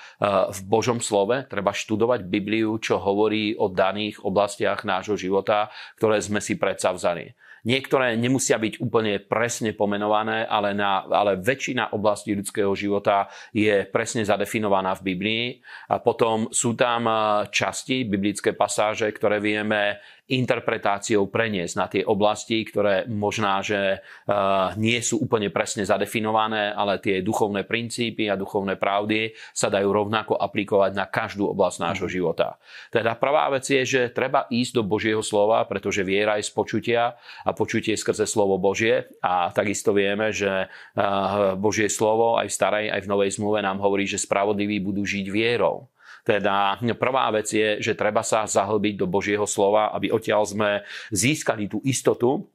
v 0.51 0.59
Božom 0.67 0.99
slove, 0.99 1.47
treba 1.47 1.71
študovať 1.71 2.27
Bibliu, 2.27 2.75
čo 2.83 2.99
hovorí 2.99 3.55
o 3.55 3.71
daných 3.71 4.19
oblastiach 4.19 4.83
nášho 4.83 5.15
života, 5.15 5.71
ktoré 5.95 6.19
sme 6.19 6.43
si 6.43 6.59
predsa 6.59 6.91
vzali. 6.91 7.31
Niektoré 7.65 8.13
nemusia 8.13 8.61
byť 8.61 8.77
úplne 8.77 9.17
presne 9.25 9.73
pomenované, 9.73 10.45
ale, 10.45 10.77
na, 10.77 11.01
ale 11.09 11.41
väčšina 11.41 11.97
oblastí 11.97 12.37
ľudského 12.37 12.69
života 12.77 13.25
je 13.49 13.89
presne 13.89 14.21
zadefinovaná 14.21 14.93
v 15.01 15.05
Biblii. 15.09 15.45
A 15.89 15.97
potom 15.97 16.45
sú 16.53 16.77
tam 16.77 17.09
časti, 17.49 18.05
biblické 18.05 18.53
pasáže, 18.53 19.09
ktoré 19.09 19.41
vieme 19.41 19.97
interpretáciou 20.25 21.29
preniesť 21.29 21.73
na 21.77 21.85
tie 21.85 22.01
oblasti, 22.01 22.65
ktoré 22.65 23.05
možná, 23.05 23.61
že 23.61 24.01
uh, 24.01 24.73
nie 24.73 24.97
sú 25.05 25.21
úplne 25.21 25.53
presne 25.53 25.85
zadefinované, 25.85 26.73
ale 26.73 26.97
tie 26.97 27.21
duchovné 27.21 27.61
princípy 27.69 28.25
a 28.25 28.39
duchovné 28.39 28.73
pravdy 28.81 29.37
sa 29.53 29.69
dajú 29.69 29.85
rovnako 29.85 30.41
aplikovať 30.41 30.91
na 30.97 31.05
každú 31.05 31.53
oblasť 31.53 31.77
nášho 31.77 32.09
mhm. 32.09 32.13
života. 32.13 32.57
Teda 32.89 33.13
prvá 33.13 33.53
vec 33.53 33.69
je, 33.69 33.85
že 33.85 34.01
treba 34.09 34.49
ísť 34.49 34.81
do 34.81 34.83
Božieho 34.83 35.21
slova, 35.21 35.61
pretože 35.69 36.01
viera 36.01 36.41
je 36.41 36.49
z 36.49 36.53
počutia 36.57 37.01
a 37.45 37.49
počutie 37.53 37.93
skrze 37.93 38.25
slovo 38.25 38.57
Božie 38.57 39.05
a 39.21 39.53
takisto 39.53 39.93
vieme, 39.93 40.33
že 40.33 40.65
uh, 40.65 41.53
Božie 41.53 41.85
slovo 41.85 42.41
aj 42.41 42.49
v 42.49 42.57
starej, 42.57 42.85
aj 42.89 43.01
v 43.05 43.09
novej 43.13 43.29
zmluve 43.37 43.61
nám 43.61 43.77
hovorí, 43.77 44.09
že 44.09 44.17
spravodliví 44.17 44.81
budú 44.81 45.05
žiť 45.05 45.25
vierou. 45.29 45.85
Teda 46.25 46.81
prvá 46.97 47.29
vec 47.29 47.45
je, 47.53 47.77
že 47.77 47.93
treba 47.93 48.25
sa 48.25 48.49
zahlbiť 48.49 48.97
do 48.97 49.05
Božieho 49.05 49.45
slova, 49.45 49.93
aby 49.93 50.09
odtiaľ 50.09 50.41
sme 50.49 50.69
získali 51.13 51.69
tú 51.69 51.85
istotu, 51.85 52.49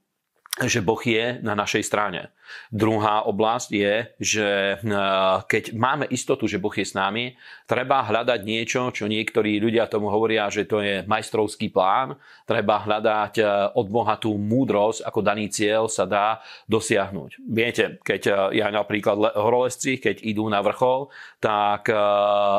že 0.67 0.85
Boh 0.85 1.01
je 1.01 1.39
na 1.41 1.57
našej 1.57 1.85
strane. 1.87 2.33
Druhá 2.71 3.27
oblasť 3.27 3.69
je, 3.71 3.95
že 4.19 4.49
e, 4.49 4.77
keď 5.47 5.65
máme 5.75 6.07
istotu, 6.11 6.51
že 6.51 6.59
Boh 6.59 6.73
je 6.75 6.87
s 6.87 6.99
nami, 6.99 7.35
treba 7.67 8.03
hľadať 8.03 8.41
niečo, 8.43 8.91
čo 8.91 9.07
niektorí 9.07 9.59
ľudia 9.63 9.87
tomu 9.87 10.11
hovoria, 10.11 10.51
že 10.51 10.67
to 10.67 10.83
je 10.83 11.07
majstrovský 11.07 11.71
plán. 11.71 12.19
Treba 12.47 12.83
hľadať 12.83 13.35
e, 13.39 13.45
od 13.75 13.87
Boha 13.87 14.19
tú 14.19 14.35
múdrosť, 14.35 15.07
ako 15.07 15.21
daný 15.23 15.51
cieľ 15.51 15.87
sa 15.87 16.07
dá 16.07 16.43
dosiahnuť. 16.67 17.31
Viete, 17.47 18.03
keď 18.03 18.23
e, 18.27 18.33
ja 18.63 18.69
napríklad 18.71 19.39
horolezci, 19.39 20.03
keď 20.03 20.23
idú 20.27 20.47
na 20.51 20.63
vrchol, 20.63 21.13
tak 21.41 21.89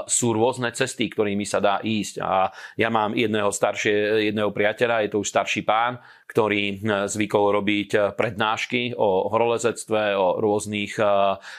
sú 0.09 0.33
rôzne 0.33 0.73
cesty, 0.73 1.11
ktorými 1.11 1.45
sa 1.45 1.61
dá 1.61 1.79
ísť. 1.83 2.15
A 2.21 2.49
ja 2.77 2.89
mám 2.89 3.13
jedného 3.13 3.53
staršie, 3.53 4.31
jedného 4.31 4.49
priateľa, 4.49 5.05
je 5.05 5.09
to 5.13 5.21
už 5.21 5.29
starší 5.29 5.61
pán, 5.61 6.01
ktorý 6.31 6.79
zvykol 7.11 7.59
robiť 7.59 8.15
prednášky 8.15 8.95
o 8.95 9.27
horolezec 9.27 9.81
svedectve 9.81 10.15
o 10.15 10.37
rôznych 10.37 10.93
eh, 11.01 11.07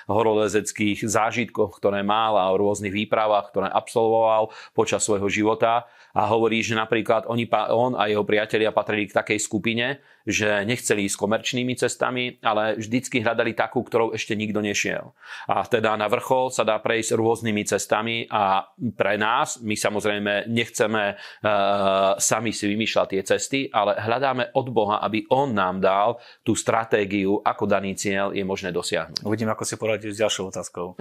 horolezeckých 0.07 1.03
zážitkoch, 1.03 1.79
ktoré 1.79 2.07
mal 2.07 2.39
a 2.39 2.53
o 2.55 2.61
rôznych 2.61 2.93
výpravách, 2.93 3.51
ktoré 3.51 3.69
absolvoval 3.69 4.55
počas 4.77 5.03
svojho 5.03 5.27
života 5.27 5.89
a 6.13 6.29
hovorí, 6.29 6.61
že 6.61 6.77
napríklad 6.77 7.25
oni, 7.29 7.49
on 7.73 7.97
a 7.97 8.09
jeho 8.09 8.25
priatelia 8.25 8.73
patrili 8.73 9.09
k 9.09 9.17
takej 9.17 9.39
skupine, 9.41 10.01
že 10.23 10.63
nechceli 10.63 11.11
ísť 11.11 11.19
komerčnými 11.19 11.75
cestami, 11.75 12.39
ale 12.47 12.79
vždycky 12.79 13.25
hľadali 13.25 13.59
takú, 13.59 13.83
ktorou 13.83 14.15
ešte 14.15 14.39
nikto 14.39 14.63
nešiel. 14.63 15.11
A 15.51 15.67
teda 15.67 15.99
na 15.99 16.07
vrchol 16.07 16.55
sa 16.55 16.63
dá 16.63 16.79
prejsť 16.79 17.19
rôznymi 17.19 17.63
cestami 17.67 18.31
a 18.31 18.71
pre 18.95 19.19
nás, 19.19 19.59
my 19.59 19.75
samozrejme 19.75 20.47
nechceme 20.47 21.19
uh, 21.19 22.15
sami 22.23 22.55
si 22.55 22.71
vymýšľať 22.71 23.07
tie 23.11 23.23
cesty, 23.27 23.61
ale 23.75 23.99
hľadáme 23.99 24.55
od 24.55 24.67
Boha, 24.71 25.03
aby 25.03 25.27
On 25.35 25.51
nám 25.51 25.83
dal 25.83 26.23
tú 26.47 26.55
stratégiu, 26.55 27.43
ako 27.43 27.67
daný 27.67 27.99
cieľ 27.99 28.31
je 28.31 28.47
možné 28.47 28.71
dosiahnuť. 28.71 29.27
Uvidím, 29.27 29.51
ako 29.51 29.65
si 29.67 29.75
poradíš 29.75 30.15
s 30.15 30.23
ďalšou 30.23 30.55
otázkou. 30.55 30.95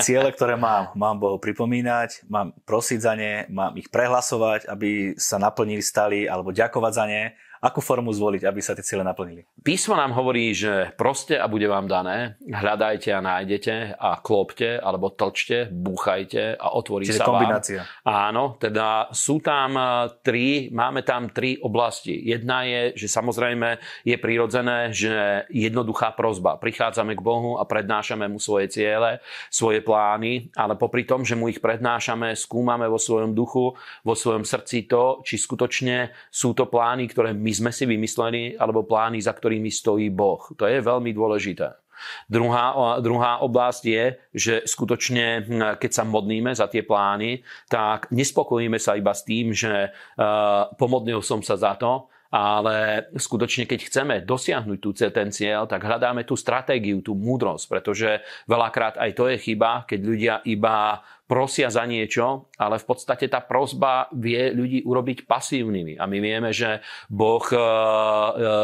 Ciele, 0.00 0.32
ktoré 0.32 0.56
mám, 0.56 0.96
mám 0.96 1.20
Bohu 1.20 1.36
pripomínať, 1.36 2.24
mám 2.32 2.56
prosiť 2.64 2.98
za 3.04 3.12
ne, 3.12 3.44
mám 3.52 3.76
ich 3.76 3.92
prehlasovať, 3.92 4.35
pracovať, 4.36 4.68
aby 4.68 5.16
sa 5.16 5.40
naplnili, 5.40 5.80
stali, 5.80 6.28
alebo 6.28 6.52
ďakovať 6.52 6.92
za 6.92 7.04
ne 7.08 7.22
Akú 7.66 7.82
formu 7.82 8.14
zvoliť, 8.14 8.46
aby 8.46 8.62
sa 8.62 8.78
tie 8.78 8.86
ciele 8.86 9.02
naplnili? 9.02 9.42
Písmo 9.58 9.98
nám 9.98 10.14
hovorí, 10.14 10.54
že 10.54 10.94
proste 10.94 11.34
a 11.34 11.50
bude 11.50 11.66
vám 11.66 11.90
dané, 11.90 12.38
hľadajte 12.46 13.10
a 13.10 13.18
nájdete 13.18 13.98
a 13.98 14.22
klopte 14.22 14.78
alebo 14.78 15.10
tlčte, 15.10 15.66
búchajte 15.74 16.54
a 16.54 16.78
otvorí 16.78 17.10
Čiže 17.10 17.18
sa 17.18 17.26
kombinácia. 17.26 17.82
vám. 18.06 18.30
Áno, 18.30 18.54
teda 18.62 19.10
sú 19.10 19.42
tam 19.42 19.74
e, 19.74 19.82
tri, 20.22 20.70
máme 20.70 21.02
tam 21.02 21.34
tri 21.34 21.58
oblasti. 21.58 22.14
Jedna 22.14 22.62
je, 22.62 23.02
že 23.02 23.10
samozrejme 23.10 23.82
je 24.06 24.14
prirodzené, 24.14 24.94
že 24.94 25.50
jednoduchá 25.50 26.14
prozba. 26.14 26.62
Prichádzame 26.62 27.18
k 27.18 27.24
Bohu 27.26 27.58
a 27.58 27.66
prednášame 27.66 28.30
mu 28.30 28.38
svoje 28.38 28.70
ciele, 28.70 29.18
svoje 29.50 29.82
plány, 29.82 30.54
ale 30.54 30.78
popri 30.78 31.02
tom, 31.02 31.26
že 31.26 31.34
mu 31.34 31.50
ich 31.50 31.58
prednášame, 31.58 32.30
skúmame 32.38 32.86
vo 32.86 33.02
svojom 33.02 33.34
duchu, 33.34 33.74
vo 34.06 34.14
svojom 34.14 34.46
srdci 34.46 34.86
to, 34.86 35.26
či 35.26 35.34
skutočne 35.34 36.14
sú 36.30 36.54
to 36.54 36.70
plány, 36.70 37.10
ktoré 37.10 37.34
my 37.34 37.55
sme 37.56 37.72
si 37.72 37.88
vymysleli, 37.88 38.60
alebo 38.60 38.84
plány, 38.84 39.18
za 39.24 39.32
ktorými 39.32 39.72
stojí 39.72 40.12
Boh. 40.12 40.52
To 40.60 40.68
je 40.68 40.84
veľmi 40.84 41.16
dôležité. 41.16 41.86
Druhá, 42.28 42.76
druhá 43.00 43.40
oblasť 43.40 43.82
je, 43.88 44.04
že 44.36 44.54
skutočne, 44.68 45.26
hm, 45.42 45.80
keď 45.80 45.90
sa 45.90 46.04
modlíme 46.04 46.52
za 46.52 46.68
tie 46.68 46.84
plány, 46.84 47.40
tak 47.72 48.12
nespokojíme 48.12 48.76
sa 48.76 49.00
iba 49.00 49.16
s 49.16 49.24
tým, 49.24 49.56
že 49.56 49.90
uh, 49.90 50.68
pomodlil 50.76 51.24
som 51.24 51.40
sa 51.40 51.56
za 51.56 51.72
to, 51.80 52.12
ale 52.36 53.06
skutočne, 53.16 53.64
keď 53.64 53.80
chceme 53.86 54.14
dosiahnuť 54.26 54.78
tú, 54.82 54.90
ten 54.92 55.30
cieľ, 55.32 55.64
tak 55.64 55.86
hľadáme 55.86 56.26
tú 56.26 56.34
stratégiu, 56.34 57.00
tú 57.00 57.14
múdrosť, 57.16 57.64
pretože 57.70 58.20
veľakrát 58.50 58.98
aj 58.98 59.10
to 59.14 59.30
je 59.30 59.36
chyba, 59.40 59.86
keď 59.88 60.00
ľudia 60.02 60.34
iba 60.44 61.00
prosia 61.26 61.66
za 61.66 61.82
niečo, 61.82 62.54
ale 62.54 62.78
v 62.78 62.86
podstate 62.86 63.26
tá 63.26 63.42
prosba 63.42 64.06
vie 64.14 64.54
ľudí 64.54 64.86
urobiť 64.86 65.26
pasívnymi. 65.26 65.98
A 65.98 66.06
my 66.06 66.18
vieme, 66.22 66.50
že 66.54 66.80
Boh, 67.10 67.42
e, 67.50 67.58
e, 67.58 67.62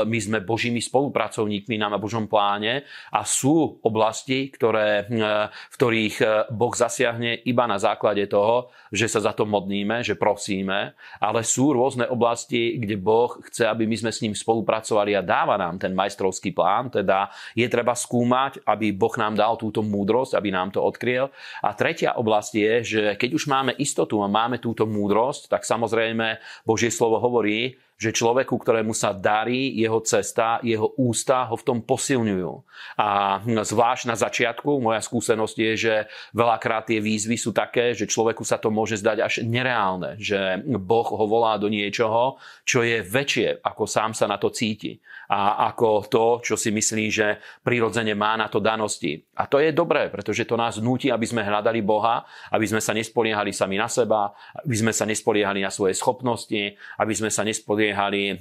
my 0.07 0.19
sme 0.23 0.38
Božími 0.47 0.78
spolupracovníkmi 0.78 1.75
na 1.75 1.99
Božom 1.99 2.31
pláne 2.31 2.87
a 3.11 3.26
sú 3.26 3.83
oblasti, 3.83 4.47
ktoré, 4.54 5.11
e, 5.11 5.26
v 5.50 5.75
ktorých 5.75 6.16
Boh 6.54 6.71
zasiahne 6.71 7.42
iba 7.42 7.66
na 7.66 7.83
základe 7.83 8.31
toho, 8.31 8.71
že 8.95 9.11
sa 9.11 9.19
za 9.19 9.35
to 9.35 9.42
modníme, 9.42 10.07
že 10.07 10.14
prosíme, 10.14 10.95
ale 11.19 11.42
sú 11.42 11.75
rôzne 11.75 12.07
oblasti, 12.07 12.78
kde 12.78 12.95
Boh 12.95 13.42
chce, 13.50 13.66
aby 13.66 13.90
my 13.90 13.97
sme 13.99 14.12
s 14.14 14.23
ním 14.23 14.38
spolupracovali 14.38 15.19
a 15.19 15.26
dáva 15.26 15.59
nám 15.59 15.83
ten 15.83 15.90
majstrovský 15.90 16.54
plán, 16.54 16.95
teda 16.95 17.26
je 17.59 17.66
treba 17.66 17.99
skúmať, 17.99 18.62
aby 18.62 18.95
Boh 18.95 19.12
nám 19.19 19.35
dal 19.35 19.59
túto 19.59 19.83
múdrosť, 19.83 20.38
aby 20.38 20.54
nám 20.54 20.71
to 20.71 20.78
odkryl. 20.78 21.26
A 21.64 21.75
tretia 21.75 22.14
oblasť 22.14 22.51
je, 22.54 22.73
že 22.85 23.02
keď 23.16 23.30
už 23.35 23.44
máme 23.50 23.73
istotu 23.80 24.21
a 24.23 24.30
máme 24.30 24.61
túto 24.62 24.85
múdrosť, 24.87 25.49
tak 25.49 25.62
samozrejme 25.66 26.38
Božie 26.62 26.92
slovo 26.92 27.18
hovorí, 27.18 27.76
že 28.03 28.11
človeku, 28.11 28.59
ktorému 28.59 28.91
sa 28.91 29.15
darí 29.15 29.79
jeho 29.79 30.03
cesta, 30.03 30.59
jeho 30.67 30.91
ústa 30.99 31.47
ho 31.47 31.55
v 31.55 31.67
tom 31.67 31.79
posilňujú. 31.87 32.53
A 32.99 33.39
zvlášť 33.47 34.11
na 34.11 34.17
začiatku, 34.19 34.83
moja 34.83 34.99
skúsenosť 34.99 35.57
je, 35.57 35.73
že 35.79 35.95
veľakrát 36.35 36.91
tie 36.91 36.99
výzvy 36.99 37.39
sú 37.39 37.55
také, 37.55 37.95
že 37.95 38.11
človeku 38.11 38.43
sa 38.43 38.59
to 38.59 38.75
môže 38.75 38.99
zdať 38.99 39.19
až 39.23 39.35
nereálne, 39.47 40.19
že 40.19 40.59
Boh 40.67 41.07
ho 41.07 41.25
volá 41.31 41.55
do 41.63 41.71
niečoho, 41.71 42.43
čo 42.67 42.83
je 42.83 43.07
väčšie, 43.07 43.63
ako 43.63 43.87
sám 43.87 44.19
sa 44.19 44.27
na 44.27 44.35
to 44.35 44.51
cíti 44.51 44.99
a 45.31 45.71
ako 45.73 46.11
to, 46.11 46.27
čo 46.45 46.55
si 46.59 46.69
myslí, 46.75 47.05
že 47.09 47.41
prirodzene 47.65 48.13
má 48.13 48.37
na 48.37 48.53
to 48.53 48.61
danosti. 48.61 49.17
A 49.39 49.49
to 49.49 49.63
je 49.63 49.73
dobré, 49.73 50.13
pretože 50.13 50.45
to 50.45 50.61
nás 50.61 50.77
nutí, 50.77 51.09
aby 51.09 51.25
sme 51.25 51.47
hľadali 51.47 51.81
Boha, 51.81 52.27
aby 52.53 52.69
sme 52.69 52.85
sa 52.85 52.93
nespoliehali 52.93 53.49
sami 53.55 53.81
na 53.81 53.89
seba, 53.89 54.35
aby 54.61 54.77
sme 54.77 54.93
sa 54.93 55.09
nespoliehali 55.09 55.65
na 55.65 55.73
svoje 55.73 55.97
schopnosti, 55.97 56.77
aby 57.01 57.15
sme 57.17 57.33
sa 57.33 57.47
nespoliehali 57.47 57.92
spoliehali 57.93 58.23
eh, 58.33 58.37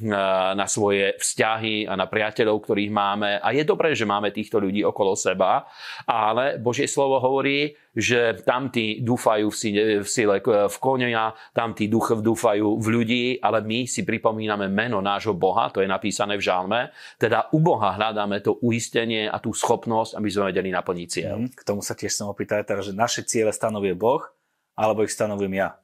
na 0.56 0.66
svoje 0.66 1.20
vzťahy 1.20 1.92
a 1.92 2.00
na 2.00 2.08
priateľov, 2.08 2.64
ktorých 2.64 2.92
máme. 2.92 3.44
A 3.44 3.52
je 3.52 3.68
dobré, 3.68 3.92
že 3.92 4.08
máme 4.08 4.32
týchto 4.32 4.64
ľudí 4.64 4.80
okolo 4.88 5.20
seba, 5.20 5.68
ale 6.08 6.56
Božie 6.56 6.88
slovo 6.88 7.20
hovorí, 7.20 7.76
že 7.92 8.40
tamtí 8.48 9.04
dúfajú 9.04 9.52
v 9.52 9.56
sile, 9.56 9.84
v, 10.00 10.08
sile, 10.08 10.40
v 10.40 10.78
konia, 10.80 11.36
tamtí 11.52 11.92
duch 11.92 12.16
dúfajú 12.24 12.80
v 12.80 12.88
ľudí, 12.88 13.26
ale 13.44 13.60
my 13.60 13.84
si 13.84 14.08
pripomíname 14.08 14.72
meno 14.72 15.04
nášho 15.04 15.36
Boha, 15.36 15.68
to 15.76 15.84
je 15.84 15.92
napísané 15.92 16.40
v 16.40 16.46
žalme, 16.48 16.80
teda 17.20 17.52
u 17.52 17.60
Boha 17.60 18.00
hľadáme 18.00 18.40
to 18.40 18.56
uistenie 18.64 19.28
a 19.28 19.36
tú 19.44 19.52
schopnosť, 19.52 20.16
aby 20.16 20.30
sme 20.32 20.56
vedeli 20.56 20.72
naplniť 20.72 21.08
cieľ. 21.12 21.36
Mm, 21.44 21.52
k 21.52 21.62
tomu 21.68 21.84
sa 21.84 21.92
tiež 21.92 22.16
som 22.16 22.32
opýtať, 22.32 22.64
že 22.80 22.96
naše 22.96 23.28
ciele 23.28 23.52
stanovuje 23.52 23.92
Boh, 23.92 24.24
alebo 24.80 25.04
ich 25.04 25.12
stanovujem 25.12 25.60
ja? 25.60 25.76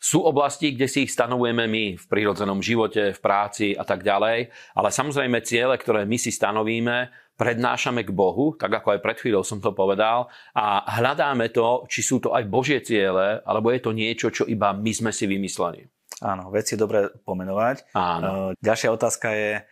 Sú 0.00 0.24
oblasti, 0.24 0.72
kde 0.72 0.88
si 0.88 1.04
ich 1.04 1.12
stanovujeme 1.12 1.68
my 1.68 1.84
v 2.00 2.04
prírodzenom 2.08 2.64
živote, 2.64 3.12
v 3.12 3.20
práci 3.20 3.76
a 3.76 3.84
tak 3.84 4.00
ďalej, 4.00 4.48
ale 4.72 4.88
samozrejme 4.88 5.44
ciele, 5.44 5.76
ktoré 5.76 6.08
my 6.08 6.16
si 6.16 6.32
stanovíme, 6.32 7.12
prednášame 7.36 8.04
k 8.04 8.12
Bohu, 8.12 8.52
tak 8.56 8.68
ako 8.68 8.96
aj 8.96 9.00
pred 9.00 9.16
chvíľou 9.16 9.44
som 9.44 9.64
to 9.64 9.72
povedal, 9.72 10.28
a 10.52 10.84
hľadáme 11.00 11.48
to, 11.52 11.88
či 11.88 12.04
sú 12.04 12.20
to 12.20 12.36
aj 12.36 12.44
Božie 12.48 12.84
ciele, 12.84 13.40
alebo 13.48 13.72
je 13.72 13.80
to 13.80 13.96
niečo, 13.96 14.28
čo 14.28 14.44
iba 14.44 14.76
my 14.76 14.92
sme 14.92 15.08
si 15.08 15.24
vymysleli. 15.24 15.88
Áno, 16.20 16.52
veci 16.52 16.76
je 16.76 16.84
dobre 16.84 17.08
pomenovať. 17.24 17.96
Áno. 17.96 18.52
Ďalšia 18.60 18.92
otázka 18.92 19.32
je, 19.32 19.64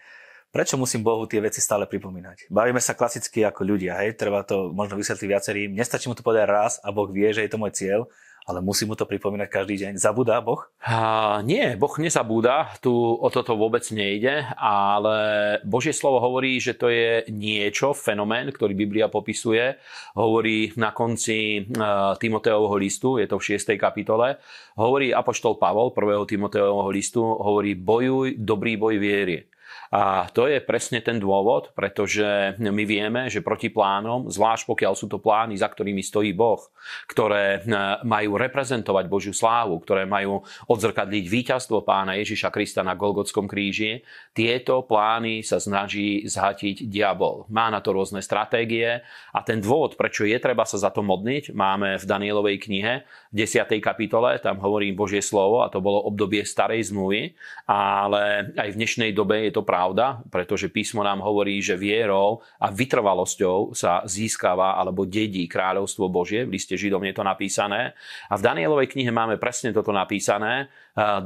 prečo 0.49 0.81
musím 0.81 1.05
Bohu 1.05 1.29
tie 1.29 1.45
veci 1.45 1.61
stále 1.61 1.85
pripomínať? 1.85 2.49
Bavíme 2.49 2.81
sa 2.81 2.97
klasicky 2.97 3.45
ako 3.45 3.69
ľudia, 3.69 4.01
hej, 4.01 4.17
treba 4.17 4.41
to 4.49 4.73
možno 4.73 4.97
vysvetliť 4.97 5.29
viacerým. 5.29 5.77
Nestačí 5.77 6.09
mu 6.09 6.17
to 6.17 6.25
povedať 6.25 6.49
raz 6.49 6.81
a 6.81 6.89
Boh 6.89 7.13
vie, 7.13 7.29
že 7.37 7.45
je 7.45 7.53
to 7.53 7.61
môj 7.61 7.77
cieľ, 7.77 8.09
ale 8.49 8.65
musí 8.65 8.89
mu 8.89 8.97
to 8.97 9.05
pripomínať 9.05 9.49
každý 9.53 9.77
deň. 9.85 9.93
Zabúda 10.01 10.41
Boh? 10.41 10.65
Uh, 10.81 11.45
nie, 11.45 11.77
Boh 11.77 11.93
nezabúda, 12.01 12.73
tu 12.81 12.91
o 12.97 13.29
toto 13.29 13.53
vôbec 13.61 13.85
nejde, 13.93 14.49
ale 14.57 15.17
Božie 15.69 15.93
slovo 15.93 16.17
hovorí, 16.25 16.57
že 16.57 16.73
to 16.73 16.89
je 16.89 17.29
niečo, 17.29 17.93
fenomén, 17.93 18.49
ktorý 18.49 18.73
Biblia 18.73 19.13
popisuje. 19.13 19.77
Hovorí 20.17 20.73
na 20.81 20.97
konci 20.97 21.69
uh, 21.69 22.17
Timoteovho 22.17 22.81
listu, 22.81 23.21
je 23.21 23.29
to 23.29 23.37
v 23.37 23.61
6. 23.61 23.77
kapitole, 23.77 24.41
hovorí 24.81 25.13
Apoštol 25.13 25.61
Pavol 25.61 25.93
1. 25.93 26.25
Timoteovho 26.25 26.89
listu, 26.89 27.21
hovorí 27.21 27.77
bojuj 27.77 28.41
dobrý 28.41 28.81
boj 28.81 28.97
viery. 28.97 29.58
A 29.89 30.29
to 30.29 30.45
je 30.45 30.61
presne 30.61 31.01
ten 31.01 31.17
dôvod, 31.17 31.73
pretože 31.73 32.57
my 32.61 32.85
vieme, 32.85 33.33
že 33.33 33.41
proti 33.41 33.73
plánom, 33.73 34.29
zvlášť 34.29 34.69
pokiaľ 34.69 34.93
sú 34.93 35.09
to 35.09 35.17
plány, 35.17 35.57
za 35.57 35.65
ktorými 35.73 36.05
stojí 36.05 36.37
Boh, 36.37 36.61
ktoré 37.09 37.65
e, 37.65 37.73
majú 38.05 38.37
reprezentovať 38.37 39.05
Božiu 39.09 39.33
slávu, 39.33 39.81
ktoré 39.81 40.05
majú 40.05 40.45
odzrkadliť 40.69 41.25
víťazstvo 41.25 41.89
pána 41.89 42.21
Ježiša 42.21 42.53
Krista 42.53 42.85
na 42.85 42.93
Golgotskom 42.93 43.49
kríži, 43.49 44.05
tieto 44.39 44.87
plány 44.87 45.43
sa 45.43 45.59
snaží 45.59 46.23
zhatiť 46.23 46.87
diabol. 46.87 47.51
Má 47.51 47.75
na 47.75 47.83
to 47.83 47.91
rôzne 47.91 48.23
stratégie 48.23 49.03
a 49.35 49.39
ten 49.43 49.59
dôvod, 49.59 49.99
prečo 49.99 50.23
je 50.23 50.39
treba 50.39 50.63
sa 50.63 50.79
za 50.79 50.95
to 50.95 51.03
modniť, 51.03 51.51
máme 51.59 51.99
v 51.99 52.05
Danielovej 52.07 52.63
knihe 52.63 53.03
v 53.03 53.35
10. 53.35 53.67
kapitole, 53.83 54.39
tam 54.39 54.63
hovorí 54.63 54.95
Božie 54.95 55.27
slovo 55.27 55.67
a 55.67 55.73
to 55.75 55.83
bolo 55.83 56.07
obdobie 56.07 56.47
starej 56.47 56.95
zmluvy, 56.95 57.35
ale 57.67 58.55
aj 58.55 58.69
v 58.71 58.79
dnešnej 58.79 59.11
dobe 59.11 59.51
je 59.51 59.59
to 59.59 59.67
pravda, 59.67 60.23
pretože 60.31 60.71
písmo 60.71 61.03
nám 61.03 61.19
hovorí, 61.19 61.59
že 61.59 61.75
vierou 61.75 62.39
a 62.63 62.71
vytrvalosťou 62.71 63.75
sa 63.75 64.07
získava 64.07 64.79
alebo 64.79 65.03
dedí 65.03 65.51
kráľovstvo 65.51 66.07
Božie. 66.07 66.47
V 66.47 66.55
liste 66.55 66.79
Židom 66.79 67.03
je 67.11 67.15
to 67.19 67.27
napísané. 67.27 67.99
A 68.31 68.39
v 68.39 68.45
Danielovej 68.47 68.95
knihe 68.95 69.11
máme 69.11 69.35
presne 69.35 69.75
toto 69.75 69.91
napísané. 69.91 70.71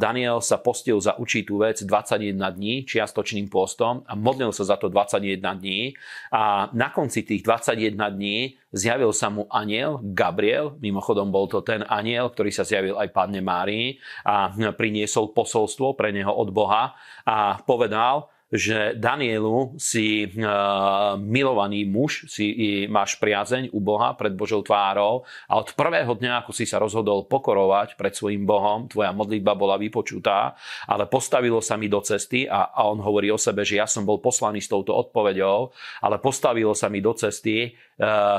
Daniel 0.01 0.45
sa 0.45 0.61
postil 0.61 1.01
za 1.01 1.17
určitú 1.17 1.65
vec 1.65 1.81
21 1.85 2.37
dní 2.37 2.85
čiastočným 3.03 3.51
postom 3.51 4.07
a 4.07 4.15
modlil 4.15 4.55
sa 4.55 4.63
za 4.63 4.79
to 4.79 4.87
21 4.87 5.43
dní. 5.59 5.91
A 6.31 6.71
na 6.71 6.95
konci 6.95 7.27
tých 7.27 7.43
21 7.43 7.99
dní 7.99 8.55
zjavil 8.71 9.11
sa 9.11 9.27
mu 9.27 9.51
aniel 9.51 9.99
Gabriel, 10.01 10.79
mimochodom 10.79 11.35
bol 11.35 11.51
to 11.51 11.67
ten 11.67 11.83
aniel, 11.91 12.31
ktorý 12.31 12.55
sa 12.55 12.63
zjavil 12.63 12.95
aj 12.95 13.11
Panne 13.11 13.43
Márii 13.43 13.99
a 14.23 14.55
priniesol 14.55 15.35
posolstvo 15.35 15.99
pre 15.99 16.15
neho 16.15 16.31
od 16.31 16.55
Boha 16.55 16.95
a 17.27 17.59
povedal, 17.67 18.32
že 18.53 18.93
Danielu 19.01 19.81
si 19.81 20.29
uh, 20.29 21.17
milovaný 21.17 21.89
muž, 21.89 22.29
si 22.29 22.53
máš 22.85 23.17
priazeň 23.17 23.73
u 23.73 23.81
Boha 23.81 24.13
pred 24.13 24.37
Božou 24.37 24.61
tvárou 24.61 25.25
a 25.49 25.57
od 25.57 25.73
prvého 25.73 26.13
dňa, 26.13 26.45
ako 26.45 26.53
si 26.53 26.69
sa 26.69 26.77
rozhodol 26.77 27.25
pokorovať 27.25 27.97
pred 27.97 28.13
svojim 28.13 28.45
Bohom, 28.45 28.93
tvoja 28.93 29.09
modlitba 29.17 29.57
bola 29.57 29.81
vypočutá, 29.81 30.53
ale 30.85 31.09
postavilo 31.09 31.65
sa 31.65 31.81
mi 31.81 31.89
do 31.89 32.05
cesty 32.05 32.45
a, 32.45 32.69
a 32.77 32.93
on 32.93 33.01
hovorí 33.01 33.33
o 33.33 33.41
sebe, 33.41 33.65
že 33.65 33.81
ja 33.81 33.89
som 33.89 34.05
bol 34.05 34.21
poslaný 34.21 34.61
s 34.61 34.69
touto 34.69 34.93
odpoveďou, 34.93 35.73
ale 36.05 36.21
postavilo 36.21 36.77
sa 36.77 36.93
mi 36.93 37.01
do 37.01 37.17
cesty 37.17 37.73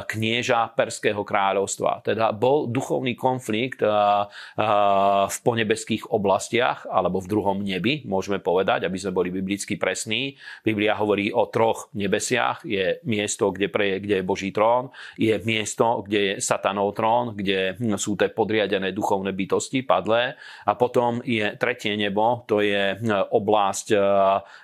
knieža 0.07 0.75
Perského 0.75 1.23
kráľovstva. 1.23 2.03
Teda 2.03 2.35
bol 2.35 2.67
duchovný 2.67 3.15
konflikt 3.15 3.79
uh, 3.79 4.27
uh, 4.27 5.25
v 5.31 5.37
ponebeských 5.39 6.11
oblastiach 6.11 6.83
alebo 6.91 7.23
v 7.23 7.29
druhom 7.31 7.57
nebi, 7.63 8.03
môžeme 8.03 8.43
povedať, 8.43 8.83
aby 8.83 8.97
sme 8.99 9.15
boli 9.15 9.29
biblicky 9.31 9.79
presní. 9.79 10.35
Biblia 10.67 10.99
hovorí 10.99 11.31
o 11.31 11.47
troch 11.47 11.87
nebesiach. 11.95 12.67
Je 12.67 12.99
miesto, 13.07 13.55
kde, 13.55 13.71
pre, 13.71 14.03
kde 14.03 14.19
je 14.19 14.27
Boží 14.27 14.51
trón, 14.51 14.91
je 15.15 15.33
miesto, 15.47 16.03
kde 16.03 16.19
je 16.19 16.33
satanov 16.43 16.93
trón, 16.97 17.31
kde 17.33 17.79
sú 17.95 18.19
tie 18.19 18.27
podriadené 18.29 18.91
duchovné 18.91 19.31
bytosti 19.31 19.87
padlé 19.87 20.35
a 20.67 20.71
potom 20.75 21.23
je 21.23 21.55
tretie 21.55 21.95
nebo, 21.95 22.43
to 22.49 22.59
je 22.59 22.99
oblasť, 23.31 23.87
e, 23.93 23.97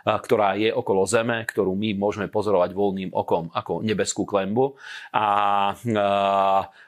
ktorá 0.06 0.60
je 0.60 0.70
okolo 0.74 1.04
zeme, 1.08 1.46
ktorú 1.46 1.74
my 1.74 1.96
môžeme 1.96 2.28
pozorovať 2.28 2.72
voľným 2.76 3.12
okom 3.14 3.54
ako 3.54 3.82
nebeskú 3.86 4.28
klembu. 4.28 4.76
A 5.14 5.26
e, 5.74 5.94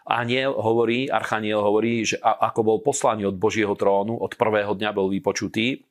aniel 0.08 0.54
hovorí, 0.56 1.10
archaniel 1.10 1.62
hovorí, 1.62 2.06
že 2.06 2.18
ako 2.22 2.60
bol 2.62 2.78
poslaný 2.82 3.30
od 3.30 3.38
Božieho 3.38 3.74
trónu, 3.74 4.18
od 4.18 4.34
prvého 4.36 4.74
dňa 4.78 4.90
bol 4.94 5.10
vypočutý, 5.10 5.82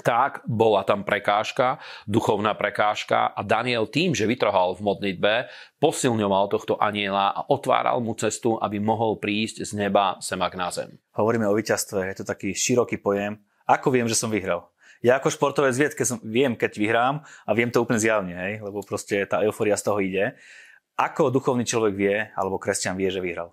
tak 0.00 0.40
bola 0.48 0.88
tam 0.88 1.04
prekážka, 1.04 1.76
duchovná 2.08 2.56
prekážka 2.56 3.28
a 3.28 3.44
Daniel 3.44 3.84
tým, 3.84 4.16
že 4.16 4.24
vytrhal 4.24 4.72
v 4.72 4.88
modlitbe, 4.88 5.32
posilňoval 5.76 6.48
tohto 6.48 6.80
aniela 6.80 7.28
a 7.28 7.44
otváral 7.52 8.00
mu 8.00 8.16
cestu, 8.16 8.56
aby 8.56 8.80
mohol 8.80 9.20
prísť 9.20 9.68
z 9.68 9.76
neba 9.76 10.16
semak 10.24 10.56
na 10.56 10.72
zem. 10.72 10.96
Hovoríme 11.12 11.44
o 11.44 11.52
víťazstve, 11.52 12.08
je 12.08 12.16
to 12.16 12.24
taký 12.24 12.56
široký 12.56 13.04
pojem. 13.04 13.36
Ako 13.68 13.92
viem, 13.92 14.08
že 14.08 14.16
som 14.16 14.32
vyhral? 14.32 14.72
Ja 15.04 15.18
ako 15.18 15.34
športovec 15.34 15.74
som, 16.06 16.22
viem, 16.24 16.54
keď 16.54 16.72
vyhrám 16.78 17.14
a 17.26 17.50
viem 17.52 17.68
to 17.68 17.82
úplne 17.82 17.98
zjavne, 17.98 18.32
hej, 18.32 18.62
lebo 18.62 18.86
proste 18.86 19.26
tá 19.26 19.42
euforia 19.42 19.74
z 19.74 19.84
toho 19.84 19.98
ide. 19.98 20.38
Ako 21.02 21.34
duchovný 21.34 21.66
človek 21.66 21.94
vie, 21.98 22.16
alebo 22.38 22.62
kresťan 22.62 22.94
vie, 22.94 23.10
že 23.10 23.18
vyhral? 23.18 23.50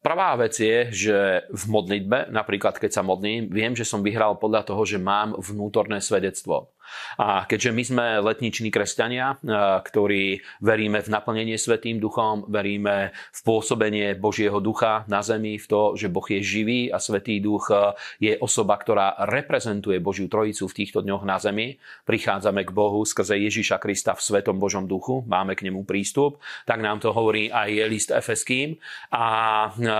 Prvá 0.00 0.30
vec 0.40 0.56
je, 0.56 0.88
že 0.88 1.44
v 1.52 1.64
modlitbe, 1.68 2.32
napríklad 2.32 2.80
keď 2.80 2.96
sa 2.96 3.02
modlím, 3.04 3.52
viem, 3.52 3.76
že 3.76 3.84
som 3.84 4.00
vyhral 4.00 4.40
podľa 4.40 4.72
toho, 4.72 4.88
že 4.88 4.96
mám 4.96 5.36
vnútorné 5.36 6.00
svedectvo. 6.00 6.72
A 7.18 7.44
keďže 7.44 7.70
my 7.70 7.82
sme 7.82 8.06
letniční 8.24 8.72
kresťania, 8.72 9.36
e, 9.36 9.46
ktorí 9.84 10.42
veríme 10.64 11.04
v 11.04 11.12
naplnenie 11.12 11.56
Svetým 11.60 12.00
duchom, 12.00 12.48
veríme 12.48 13.12
v 13.12 13.40
pôsobenie 13.44 14.16
Božieho 14.16 14.58
ducha 14.58 15.04
na 15.06 15.20
zemi, 15.20 15.60
v 15.60 15.66
to, 15.66 15.94
že 15.94 16.08
Boh 16.10 16.24
je 16.24 16.40
živý 16.40 16.80
a 16.88 16.98
Svetý 16.98 17.38
duch 17.38 17.68
e, 17.70 17.94
je 18.18 18.32
osoba, 18.40 18.78
ktorá 18.80 19.28
reprezentuje 19.28 20.00
Božiu 20.02 20.26
trojicu 20.26 20.66
v 20.66 20.76
týchto 20.76 21.04
dňoch 21.04 21.22
na 21.22 21.36
zemi, 21.38 21.76
prichádzame 22.08 22.64
k 22.66 22.74
Bohu 22.74 23.04
skrze 23.04 23.38
Ježiša 23.38 23.76
Krista 23.78 24.16
v 24.16 24.24
Svetom 24.24 24.56
Božom 24.56 24.88
duchu, 24.88 25.22
máme 25.28 25.54
k 25.54 25.68
nemu 25.68 25.84
prístup, 25.84 26.40
tak 26.64 26.80
nám 26.80 26.98
to 26.98 27.12
hovorí 27.12 27.52
aj 27.52 27.70
list 27.88 28.10
Efeským. 28.10 28.80
A 29.12 29.24
e, 29.68 29.92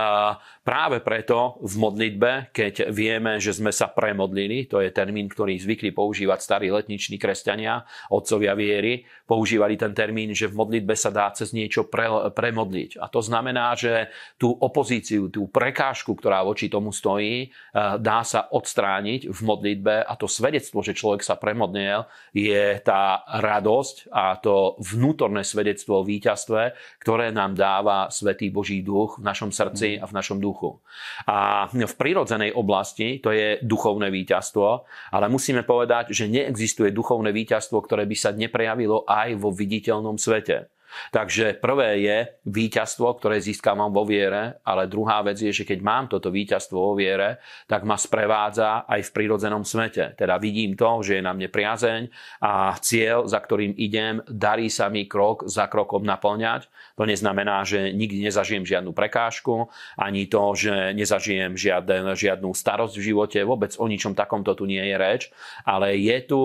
práve 0.65 0.97
preto 1.05 1.61
v 1.61 1.73
modlitbe, 1.77 2.31
keď 2.49 2.89
vieme, 2.89 3.37
že 3.37 3.53
sme 3.53 3.69
sa 3.69 3.91
premodlili, 3.91 4.65
to 4.65 4.81
je 4.81 4.89
termín, 4.89 5.29
ktorý 5.29 5.59
zvykli 5.61 5.93
používať 5.93 6.39
starí 6.41 6.72
letniční 6.73 7.21
kresťania, 7.21 7.85
otcovia 8.09 8.57
viery, 8.57 9.05
používali 9.29 9.77
ten 9.77 9.93
termín, 9.93 10.33
že 10.33 10.49
v 10.49 10.57
modlitbe 10.57 10.97
sa 10.97 11.13
dá 11.13 11.29
cez 11.31 11.53
niečo 11.53 11.85
pre, 11.85 12.33
premodliť. 12.33 12.97
A 12.97 13.07
to 13.07 13.21
znamená, 13.21 13.77
že 13.77 14.09
tú 14.41 14.51
opozíciu, 14.51 15.29
tú 15.29 15.47
prekážku, 15.47 16.17
ktorá 16.17 16.41
voči 16.41 16.67
tomu 16.67 16.89
stojí, 16.89 17.47
eh, 17.47 17.97
dá 18.01 18.25
sa 18.25 18.49
odstrániť 18.49 19.29
v 19.29 19.39
modlitbe 19.45 20.03
a 20.03 20.13
to 20.17 20.25
svedectvo, 20.25 20.81
že 20.81 20.97
človek 20.97 21.21
sa 21.21 21.37
premodnil, 21.37 22.09
je 22.33 22.79
tá 22.81 23.21
radosť 23.29 24.09
a 24.09 24.35
to 24.39 24.75
vnútorné 24.81 25.45
svedectvo 25.45 26.01
o 26.01 26.07
víťazstve, 26.07 26.73
ktoré 26.99 27.29
nám 27.29 27.53
dáva 27.53 28.09
Svetý 28.09 28.49
Boží 28.49 28.81
duch 28.81 29.21
v 29.21 29.27
našom 29.27 29.53
srdci 29.53 30.01
a 30.01 30.05
v 30.09 30.15
našom 30.15 30.41
duchu. 30.41 30.81
A 31.29 31.69
v 31.69 31.93
prirodzenej 31.99 32.55
oblasti 32.55 33.19
to 33.19 33.29
je 33.29 33.59
duchovné 33.61 34.09
víťazstvo, 34.09 34.87
ale 35.11 35.25
musíme 35.29 35.61
povedať, 35.67 36.15
že 36.15 36.25
neexistuje 36.25 36.62
existuje 36.63 36.95
duchovné 36.95 37.35
víťazstvo, 37.35 37.83
ktoré 37.83 38.07
by 38.07 38.15
sa 38.15 38.31
neprejavilo 38.31 39.03
aj 39.03 39.35
vo 39.35 39.51
viditeľnom 39.51 40.15
svete. 40.15 40.71
Takže 41.11 41.57
prvé 41.61 41.89
je 42.03 42.17
víťazstvo, 42.45 43.17
ktoré 43.17 43.39
získavam 43.39 43.93
vo 43.93 44.03
viere, 44.03 44.59
ale 44.65 44.89
druhá 44.89 45.21
vec 45.21 45.39
je, 45.39 45.53
že 45.53 45.67
keď 45.67 45.79
mám 45.81 46.05
toto 46.09 46.33
víťazstvo 46.33 46.77
vo 46.77 46.93
viere, 46.97 47.39
tak 47.69 47.85
ma 47.87 47.95
sprevádza 47.95 48.85
aj 48.89 49.01
v 49.09 49.13
prírodzenom 49.13 49.63
svete. 49.63 50.17
Teda 50.17 50.37
vidím 50.41 50.73
to, 50.75 51.01
že 51.05 51.19
je 51.19 51.23
na 51.23 51.33
mne 51.33 51.49
priazeň 51.49 52.01
a 52.43 52.75
cieľ, 52.79 53.25
za 53.25 53.39
ktorým 53.39 53.73
idem, 53.79 54.19
darí 54.27 54.67
sa 54.67 54.89
mi 54.89 55.07
krok 55.07 55.45
za 55.47 55.69
krokom 55.69 56.03
naplňať. 56.03 56.67
To 56.99 57.07
neznamená, 57.07 57.63
že 57.63 57.93
nikdy 57.93 58.25
nezažijem 58.27 58.67
žiadnu 58.67 58.91
prekážku, 58.93 59.71
ani 59.97 60.27
to, 60.29 60.53
že 60.53 60.93
nezažijem 60.93 61.57
žiaden, 61.57 62.11
žiadnu 62.13 62.51
starosť 62.53 62.95
v 62.99 63.05
živote. 63.13 63.39
Vôbec 63.41 63.73
o 63.79 63.85
ničom 63.87 64.13
takomto 64.13 64.53
tu 64.53 64.69
nie 64.69 64.81
je 64.81 64.95
reč, 64.99 65.21
ale 65.65 65.97
je 65.97 66.17
tu, 66.25 66.41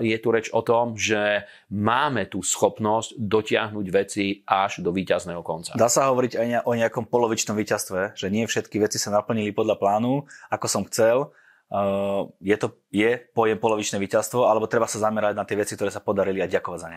je 0.00 0.16
tu 0.20 0.28
reč 0.32 0.48
o 0.54 0.62
tom, 0.64 0.96
že 0.96 1.44
máme 1.68 2.30
tú 2.30 2.40
schopnosť 2.40 3.18
dotiahnuť 3.18 3.65
dotiahnuť 3.66 3.86
veci 3.90 4.46
až 4.46 4.80
do 4.80 4.94
víťazného 4.94 5.42
konca. 5.42 5.74
Dá 5.74 5.90
sa 5.90 6.08
hovoriť 6.14 6.32
aj 6.38 6.46
o 6.62 6.72
nejakom 6.78 7.10
polovičnom 7.10 7.58
víťazstve, 7.58 8.14
že 8.14 8.30
nie 8.30 8.46
všetky 8.46 8.78
veci 8.78 9.02
sa 9.02 9.10
naplnili 9.10 9.50
podľa 9.50 9.76
plánu, 9.82 10.22
ako 10.50 10.66
som 10.70 10.82
chcel. 10.86 11.34
Uh, 11.66 12.30
je 12.38 12.54
to, 12.54 12.78
je 12.94 13.18
pojem 13.34 13.58
polovičné 13.58 13.98
víťazstvo, 13.98 14.46
alebo 14.46 14.70
treba 14.70 14.86
sa 14.86 15.02
zamerať 15.02 15.34
na 15.34 15.42
tie 15.42 15.58
veci, 15.58 15.74
ktoré 15.74 15.90
sa 15.90 15.98
podarili 15.98 16.38
a 16.38 16.46
ďakovať 16.46 16.78
za 16.78 16.86
ne? 16.86 16.96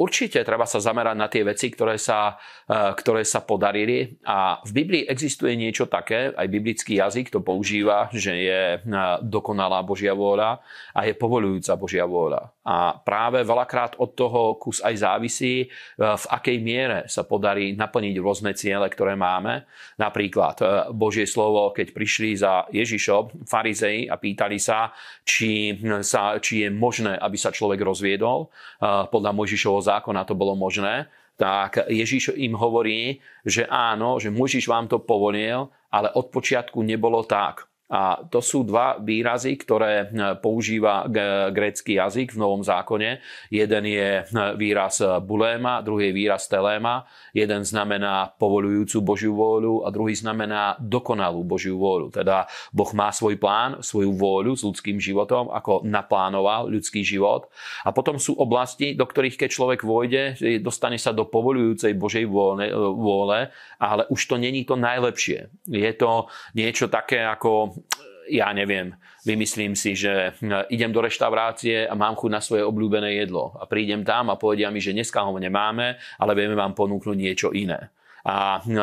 Určite 0.00 0.40
treba 0.48 0.64
sa 0.64 0.80
zamerať 0.80 1.12
na 1.12 1.28
tie 1.28 1.44
veci, 1.44 1.68
ktoré 1.68 2.00
sa, 2.00 2.40
e, 2.64 2.96
ktoré 2.96 3.20
sa 3.20 3.44
podarili. 3.44 4.16
A 4.24 4.64
v 4.64 4.80
Biblii 4.80 5.04
existuje 5.04 5.60
niečo 5.60 5.92
také, 5.92 6.32
aj 6.32 6.48
biblický 6.48 7.04
jazyk 7.04 7.28
to 7.28 7.44
používa, 7.44 8.08
že 8.16 8.32
je 8.32 8.62
e, 8.80 8.96
dokonalá 9.28 9.84
Božia 9.84 10.16
vôľa 10.16 10.64
a 10.96 11.00
je 11.04 11.12
povolujúca 11.12 11.76
Božia 11.76 12.08
vôľa. 12.08 12.48
A 12.62 12.94
práve 12.94 13.42
veľakrát 13.42 13.98
od 13.98 14.14
toho 14.14 14.54
kus 14.54 14.78
aj 14.78 14.94
závisí, 15.02 15.66
e, 15.66 15.68
v 15.98 16.24
akej 16.30 16.56
miere 16.62 16.98
sa 17.10 17.26
podarí 17.26 17.74
naplniť 17.74 18.14
rôzne 18.22 18.54
ciele, 18.54 18.86
ktoré 18.86 19.18
máme. 19.18 19.66
Napríklad 19.98 20.62
Božie 20.94 21.26
slovo, 21.26 21.74
keď 21.74 21.90
prišli 21.90 22.38
za 22.38 22.70
Ježišom, 22.70 23.46
farizei 23.46 24.06
a 24.06 24.14
pýtali 24.14 24.62
sa, 24.62 24.94
či, 25.26 25.74
sa, 26.06 26.38
či 26.38 26.66
je 26.66 26.68
možné, 26.70 27.18
aby 27.18 27.34
sa 27.34 27.50
človek 27.50 27.82
rozviedol. 27.82 28.50
Podľa 28.82 29.30
Mojžišovho 29.34 29.82
zákona 29.82 30.22
to 30.22 30.38
bolo 30.38 30.54
možné. 30.54 31.10
Tak 31.34 31.90
Ježiš 31.90 32.36
im 32.38 32.54
hovorí, 32.54 33.18
že 33.42 33.66
áno, 33.66 34.20
že 34.22 34.30
Mojžiš 34.30 34.68
vám 34.68 34.86
to 34.86 35.02
povolil, 35.02 35.72
ale 35.90 36.08
od 36.14 36.30
počiatku 36.30 36.78
nebolo 36.84 37.24
tak. 37.26 37.71
A 37.92 38.24
to 38.24 38.40
sú 38.40 38.64
dva 38.64 38.96
výrazy, 38.96 39.52
ktoré 39.60 40.08
hm, 40.08 40.40
používa 40.40 41.04
grécky 41.52 42.00
jazyk 42.00 42.32
v 42.32 42.40
Novom 42.40 42.64
zákone. 42.64 43.20
Jeden 43.52 43.84
je 43.84 44.24
hm, 44.24 44.56
výraz 44.56 45.04
buléma, 45.20 45.84
druhý 45.84 46.08
je 46.08 46.16
výraz 46.16 46.48
teléma. 46.48 47.04
Jeden 47.36 47.62
znamená 47.68 48.32
povolujúcu 48.40 49.04
Božiu 49.04 49.36
vôľu 49.36 49.84
a 49.84 49.92
druhý 49.92 50.16
znamená 50.16 50.80
dokonalú 50.80 51.44
Božiu 51.44 51.76
vôľu. 51.76 52.08
Teda 52.16 52.48
Boh 52.72 52.88
má 52.96 53.12
svoj 53.12 53.36
plán, 53.36 53.84
svoju 53.84 54.16
vôľu 54.16 54.56
s 54.56 54.64
ľudským 54.64 54.96
životom, 54.96 55.52
ako 55.52 55.84
naplánoval 55.84 56.72
ľudský 56.72 57.04
život. 57.04 57.52
A 57.84 57.92
potom 57.92 58.16
sú 58.16 58.32
oblasti, 58.40 58.96
do 58.96 59.04
ktorých 59.04 59.36
keď 59.36 59.48
človek 59.52 59.80
vojde, 59.84 60.22
dostane 60.64 60.96
sa 60.96 61.12
do 61.12 61.28
povolujúcej 61.28 61.92
Božej 61.92 62.24
vôle, 62.24 62.72
vôle 62.72 63.52
ale 63.82 64.06
už 64.08 64.20
to 64.30 64.36
není 64.38 64.62
to 64.62 64.78
najlepšie. 64.78 65.50
Je 65.66 65.92
to 65.98 66.30
niečo 66.54 66.86
také 66.86 67.26
ako 67.26 67.81
ja 68.30 68.54
neviem, 68.54 68.94
vymyslím 69.26 69.74
si, 69.74 69.98
že 69.98 70.34
hm, 70.38 70.70
idem 70.70 70.92
do 70.94 71.02
reštaurácie 71.02 71.86
a 71.86 71.94
mám 71.98 72.14
chuť 72.14 72.30
na 72.30 72.40
svoje 72.40 72.62
obľúbené 72.62 73.18
jedlo. 73.18 73.54
A 73.58 73.66
prídem 73.66 74.06
tam 74.06 74.30
a 74.30 74.38
povedia 74.38 74.70
mi, 74.70 74.78
že 74.78 74.94
dneska 74.94 75.22
ho 75.22 75.34
nemáme, 75.36 75.98
ale 76.18 76.32
vieme 76.38 76.54
vám 76.54 76.72
ponúknuť 76.72 77.16
niečo 77.18 77.48
iné. 77.52 77.90
A 78.22 78.62
hm, 78.62 78.78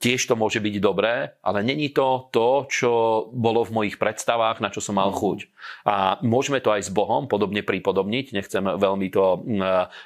tiež 0.00 0.26
to 0.26 0.34
môže 0.34 0.58
byť 0.58 0.74
dobré, 0.82 1.38
ale 1.44 1.62
není 1.62 1.90
to 1.94 2.28
to, 2.34 2.66
čo 2.66 2.92
bolo 3.30 3.62
v 3.62 3.74
mojich 3.74 3.96
predstavách, 3.98 4.58
na 4.58 4.70
čo 4.70 4.82
som 4.82 4.98
mal 4.98 5.14
chuť. 5.14 5.50
A 5.88 6.20
môžeme 6.20 6.60
to 6.60 6.74
aj 6.74 6.88
s 6.88 6.90
Bohom 6.92 7.24
podobne 7.24 7.64
pripodobniť, 7.64 8.36
nechcem 8.36 8.64
veľmi 8.64 9.08
to 9.08 9.40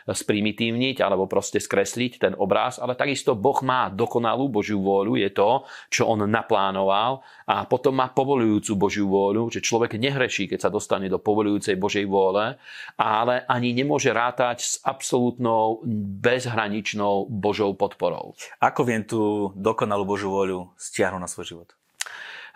sprimitívniť 0.06 1.02
alebo 1.02 1.26
proste 1.26 1.58
skresliť 1.58 2.12
ten 2.22 2.32
obraz, 2.38 2.78
ale 2.78 2.94
takisto 2.94 3.34
Boh 3.34 3.58
má 3.66 3.90
dokonalú 3.90 4.46
Božiu 4.52 4.78
vôľu, 4.78 5.18
je 5.18 5.30
to, 5.34 5.66
čo 5.90 6.06
on 6.06 6.22
naplánoval 6.28 7.24
a 7.48 7.66
potom 7.66 7.98
má 7.98 8.12
povolujúcu 8.12 8.78
Božiu 8.78 9.10
vôľu, 9.10 9.50
že 9.50 9.64
človek 9.64 9.98
nehreší, 9.98 10.46
keď 10.46 10.68
sa 10.68 10.70
dostane 10.70 11.10
do 11.10 11.18
povolujúcej 11.18 11.74
Božej 11.74 12.06
vôle, 12.06 12.54
ale 12.94 13.42
ani 13.50 13.74
nemôže 13.74 14.14
rátať 14.14 14.58
s 14.62 14.72
absolútnou 14.84 15.82
bezhraničnou 16.22 17.26
Božou 17.26 17.74
podporou. 17.74 18.38
Ako 18.62 18.86
viem 18.86 19.02
tú 19.02 19.50
dokonalú 19.78 20.02
Božiu 20.02 20.34
voľu 20.34 20.74
stiahnuť 20.74 21.22
na 21.22 21.30
svoj 21.30 21.46
život? 21.54 21.78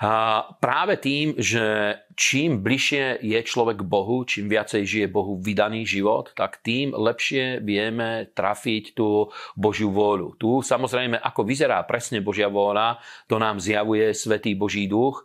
A 0.02 0.42
práve 0.58 0.98
tým, 0.98 1.38
že 1.38 1.94
čím 2.18 2.58
bližšie 2.58 3.22
je 3.22 3.38
človek 3.46 3.86
k 3.86 3.86
Bohu, 3.86 4.26
čím 4.26 4.50
viacej 4.50 4.82
žije 4.82 5.06
Bohu 5.06 5.38
vydaný 5.38 5.86
život, 5.86 6.34
tak 6.34 6.58
tým 6.66 6.90
lepšie 6.90 7.62
vieme 7.62 8.26
trafiť 8.34 8.98
tú 8.98 9.30
Božiu 9.54 9.94
vôľu. 9.94 10.34
Tu 10.42 10.50
samozrejme, 10.66 11.22
ako 11.22 11.46
vyzerá 11.46 11.78
presne 11.86 12.18
Božia 12.18 12.50
vôľa, 12.50 12.98
to 13.30 13.38
nám 13.38 13.62
zjavuje 13.62 14.10
Svetý 14.10 14.58
Boží 14.58 14.90
duch, 14.90 15.22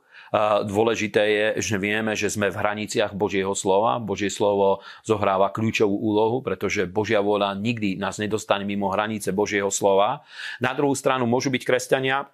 Dôležité 0.68 1.24
je, 1.24 1.48
že 1.64 1.76
vieme, 1.80 2.12
že 2.18 2.28
sme 2.28 2.52
v 2.52 2.60
hraniciach 2.60 3.16
Božieho 3.16 3.56
slova. 3.56 4.00
Božie 4.00 4.28
slovo 4.28 4.84
zohráva 5.08 5.52
kľúčovú 5.52 5.94
úlohu, 5.94 6.44
pretože 6.44 6.84
Božia 6.88 7.24
vôľa 7.24 7.56
nikdy 7.56 7.96
nás 7.96 8.20
nedostane 8.20 8.68
mimo 8.68 8.92
hranice 8.92 9.32
Božieho 9.32 9.72
slova. 9.72 10.28
Na 10.60 10.76
druhú 10.76 10.96
stranu 10.96 11.24
môžu 11.28 11.48
byť 11.52 11.64
kresťania, 11.64 12.28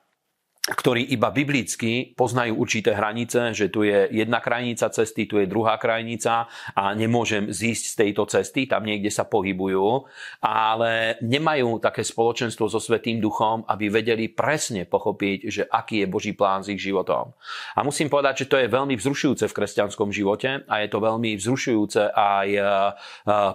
ktorí 0.63 1.12
iba 1.12 1.28
biblicky 1.28 2.15
poznajú 2.15 2.56
určité 2.56 2.95
hranice, 2.95 3.52
že 3.52 3.67
tu 3.67 3.84
je 3.84 4.08
jedna 4.15 4.39
krajnica 4.39 4.88
cesty, 4.95 5.28
tu 5.28 5.36
je 5.36 5.43
druhá 5.43 5.76
krajnica 5.76 6.47
a 6.71 6.95
nemôžem 6.95 7.52
zísť 7.52 7.84
z 7.84 7.95
tejto 7.99 8.23
cesty, 8.32 8.63
tam 8.63 8.88
niekde 8.88 9.12
sa 9.12 9.28
pohybujú, 9.28 10.08
ale 10.39 11.19
nemajú 11.19 11.84
také 11.84 12.08
spoločenstvo 12.08 12.71
so 12.71 12.80
Svetým 12.80 13.19
duchom, 13.19 13.67
aby 13.67 13.91
vedeli 13.91 14.32
presne 14.32 14.88
pochopiť, 14.88 15.38
že 15.52 15.63
aký 15.67 16.08
je 16.08 16.08
Boží 16.08 16.32
plán 16.32 16.63
s 16.63 16.71
ich 16.71 16.80
životom. 16.80 17.36
A 17.76 17.84
musím 17.84 18.08
povedať, 18.08 18.47
že 18.47 18.49
to 18.56 18.56
je 18.56 18.71
veľmi 18.71 18.95
vzrušujúce 18.95 19.52
v 19.52 19.58
kresťanskom 19.60 20.15
živote 20.15 20.63
a 20.63 20.80
je 20.80 20.88
to 20.88 21.04
veľmi 21.04 21.36
vzrušujúce 21.43 22.15
aj 22.15 22.47
e, 22.47 22.60
e, 22.63 22.63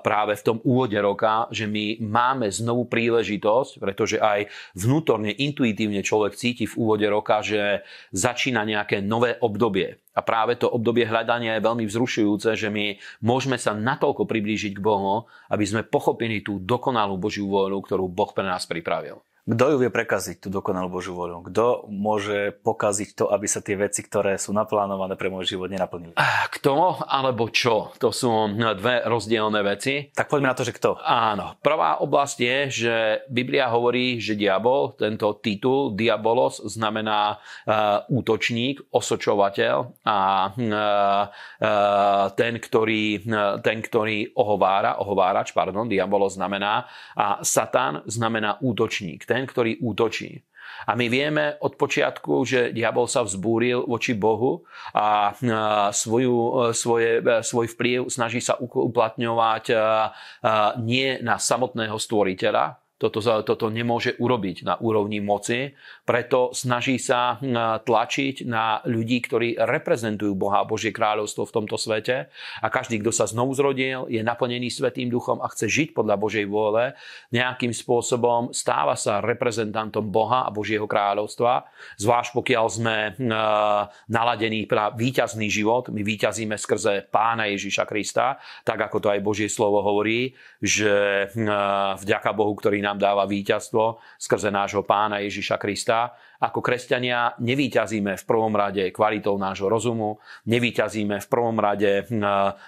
práve 0.04 0.36
v 0.36 0.44
tom 0.44 0.60
úvode 0.60 1.00
roka, 1.00 1.48
že 1.56 1.64
my 1.64 2.04
máme 2.04 2.52
znovu 2.52 2.84
príležitosť, 2.84 3.80
pretože 3.80 4.20
aj 4.20 4.52
vnútorne, 4.76 5.32
intuitívne 5.32 6.04
človek 6.04 6.36
cíti 6.36 6.68
v 6.68 6.76
úvode 6.76 6.97
úvode 6.98 7.14
roka, 7.14 7.38
že 7.46 7.86
začína 8.10 8.66
nejaké 8.66 8.98
nové 8.98 9.38
obdobie. 9.38 10.02
A 10.18 10.20
práve 10.26 10.58
to 10.58 10.66
obdobie 10.66 11.06
hľadania 11.06 11.54
je 11.54 11.66
veľmi 11.70 11.86
vzrušujúce, 11.86 12.58
že 12.58 12.66
my 12.74 12.98
môžeme 13.22 13.54
sa 13.54 13.70
natoľko 13.70 14.26
priblížiť 14.26 14.74
k 14.74 14.82
Bohu, 14.82 15.30
aby 15.46 15.62
sme 15.62 15.86
pochopili 15.86 16.42
tú 16.42 16.58
dokonalú 16.58 17.14
Božiu 17.14 17.46
vôľu, 17.46 17.78
ktorú 17.86 18.10
Boh 18.10 18.34
pre 18.34 18.42
nás 18.42 18.66
pripravil. 18.66 19.22
Kto 19.48 19.64
ju 19.72 19.76
vie 19.80 19.88
prekaziť, 19.88 20.44
tú 20.44 20.52
dokonalú 20.52 20.92
Božiu 20.92 21.16
voľu? 21.16 21.48
Kto 21.48 21.88
môže 21.88 22.52
pokaziť 22.60 23.16
to, 23.16 23.24
aby 23.32 23.48
sa 23.48 23.64
tie 23.64 23.80
veci, 23.80 24.04
ktoré 24.04 24.36
sú 24.36 24.52
naplánované 24.52 25.16
pre 25.16 25.32
môj 25.32 25.56
život, 25.56 25.72
nenaplnili? 25.72 26.12
Kto 26.52 27.00
alebo 27.00 27.48
čo? 27.48 27.96
To 27.96 28.12
sú 28.12 28.28
dve 28.76 29.08
rozdielne 29.08 29.64
veci. 29.64 30.12
Tak 30.12 30.28
poďme 30.28 30.52
na 30.52 30.56
to, 30.58 30.68
že 30.68 30.76
kto. 30.76 31.00
Áno. 31.00 31.56
Prvá 31.64 31.96
oblasť 32.04 32.36
je, 32.44 32.58
že 32.68 32.94
Biblia 33.32 33.72
hovorí, 33.72 34.20
že 34.20 34.36
diabol, 34.36 34.92
tento 35.00 35.40
titul, 35.40 35.96
diabolos, 35.96 36.60
znamená 36.68 37.40
uh, 37.40 38.04
útočník, 38.12 38.92
osočovateľ 38.92 40.04
a 40.04 40.18
uh, 40.50 41.24
uh, 41.62 42.24
ten, 42.36 42.60
ktorý, 42.60 43.24
uh, 43.24 43.64
ten, 43.64 43.80
ktorý 43.80 44.36
ohovára, 44.36 45.00
ohovárač, 45.00 45.56
pardon, 45.56 45.88
diabolos 45.88 46.36
znamená 46.36 46.84
a 47.16 47.40
Satan 47.40 48.04
znamená 48.04 48.60
útočník. 48.60 49.24
Ten, 49.24 49.37
ten, 49.38 49.46
ktorý 49.46 49.78
útočí. 49.78 50.42
A 50.86 50.98
my 50.98 51.06
vieme 51.06 51.58
od 51.62 51.78
počiatku, 51.78 52.42
že 52.42 52.74
diabol 52.74 53.06
sa 53.06 53.22
vzbúril 53.22 53.86
voči 53.86 54.14
Bohu 54.14 54.66
a 54.94 55.34
svoju, 55.90 56.70
svoje, 56.74 57.22
svoj 57.42 57.66
vplyv 57.74 58.10
snaží 58.10 58.42
sa 58.42 58.58
uplatňovať 58.58 59.64
nie 60.82 61.18
na 61.22 61.38
samotného 61.38 61.98
stvoriteľa, 61.98 62.78
toto, 62.98 63.22
toto 63.22 63.70
nemôže 63.70 64.18
urobiť 64.18 64.66
na 64.66 64.74
úrovni 64.82 65.22
moci, 65.22 65.70
preto 66.02 66.50
snaží 66.50 66.98
sa 66.98 67.38
hm, 67.38 67.86
tlačiť 67.86 68.42
na 68.42 68.82
ľudí, 68.82 69.22
ktorí 69.22 69.54
reprezentujú 69.54 70.34
Boha 70.34 70.66
a 70.66 70.68
Božie 70.68 70.90
kráľovstvo 70.90 71.46
v 71.46 71.54
tomto 71.54 71.78
svete. 71.78 72.26
A 72.58 72.66
každý, 72.66 72.98
kto 72.98 73.14
sa 73.14 73.30
znovu 73.30 73.54
zrodil, 73.54 74.10
je 74.10 74.18
naplnený 74.18 74.66
Svetým 74.74 75.06
duchom 75.06 75.38
a 75.38 75.46
chce 75.54 75.70
žiť 75.70 75.88
podľa 75.94 76.18
Božej 76.18 76.44
vôle, 76.50 76.98
nejakým 77.30 77.70
spôsobom 77.70 78.50
stáva 78.50 78.98
sa 78.98 79.22
reprezentantom 79.22 80.02
Boha 80.02 80.42
a 80.42 80.50
Božieho 80.50 80.90
kráľovstva, 80.90 81.70
zvlášť 82.02 82.34
pokiaľ 82.34 82.66
sme 82.66 82.96
hm, 83.14 83.30
naladení 84.10 84.66
na 84.66 84.90
víťazný 84.90 85.46
život, 85.46 85.86
my 85.94 86.02
víťazíme 86.02 86.58
skrze 86.58 87.06
Pána 87.14 87.46
Ježiša 87.54 87.86
Krista, 87.86 88.42
tak 88.66 88.82
ako 88.82 89.06
to 89.06 89.08
aj 89.14 89.22
Božie 89.22 89.46
slovo 89.46 89.86
hovorí, 89.86 90.34
že 90.58 91.30
hm, 91.30 91.46
vďaka 92.02 92.34
Bohu, 92.34 92.58
ktorý 92.58 92.87
nám 92.88 92.96
dáva 92.96 93.28
víťazstvo 93.28 94.00
skrze 94.16 94.48
nášho 94.48 94.80
pána 94.80 95.20
Ježiša 95.20 95.60
Krista. 95.60 96.16
Ako 96.40 96.64
kresťania 96.64 97.36
nevíťazíme 97.36 98.16
v 98.16 98.24
prvom 98.24 98.56
rade 98.56 98.88
kvalitou 98.88 99.36
nášho 99.36 99.68
rozumu, 99.68 100.16
nevíťazíme 100.48 101.20
v 101.20 101.26
prvom 101.28 101.60
rade 101.60 102.08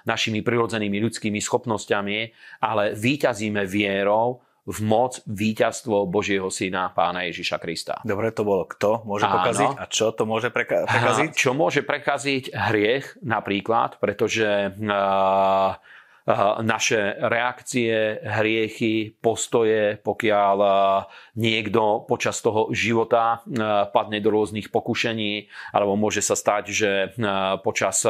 našimi 0.04 0.44
prirodzenými 0.44 1.00
ľudskými 1.00 1.40
schopnosťami, 1.40 2.18
ale 2.60 2.92
víťazíme 2.92 3.64
vierou, 3.64 4.44
v 4.70 4.78
moc 4.84 5.24
víťazstvo 5.24 6.04
Božieho 6.06 6.46
syna 6.52 6.92
pána 6.92 7.26
Ježiša 7.26 7.56
Krista. 7.58 7.94
Dobre, 8.04 8.30
to 8.30 8.44
bolo 8.44 8.68
kto 8.68 9.02
môže 9.08 9.24
Áno. 9.26 9.40
pokaziť 9.40 9.70
a 9.80 9.84
čo 9.88 10.12
to 10.12 10.28
môže 10.28 10.52
preka- 10.52 10.84
prekaziť? 10.84 11.28
Čo 11.32 11.56
môže 11.56 11.80
prekaziť 11.82 12.54
hriech 12.54 13.18
napríklad, 13.24 13.96
pretože 13.98 14.70
uh, 14.70 15.80
naše 16.62 17.18
reakcie, 17.18 18.22
hriechy, 18.22 19.18
postoje, 19.18 19.98
pokiaľ 19.98 20.56
niekto 21.34 22.06
počas 22.06 22.38
toho 22.38 22.70
života 22.70 23.42
padne 23.90 24.22
do 24.22 24.30
rôznych 24.30 24.70
pokušení, 24.70 25.50
alebo 25.74 25.98
môže 25.98 26.22
sa 26.22 26.38
stať, 26.38 26.64
že 26.70 26.90
počas 27.66 28.06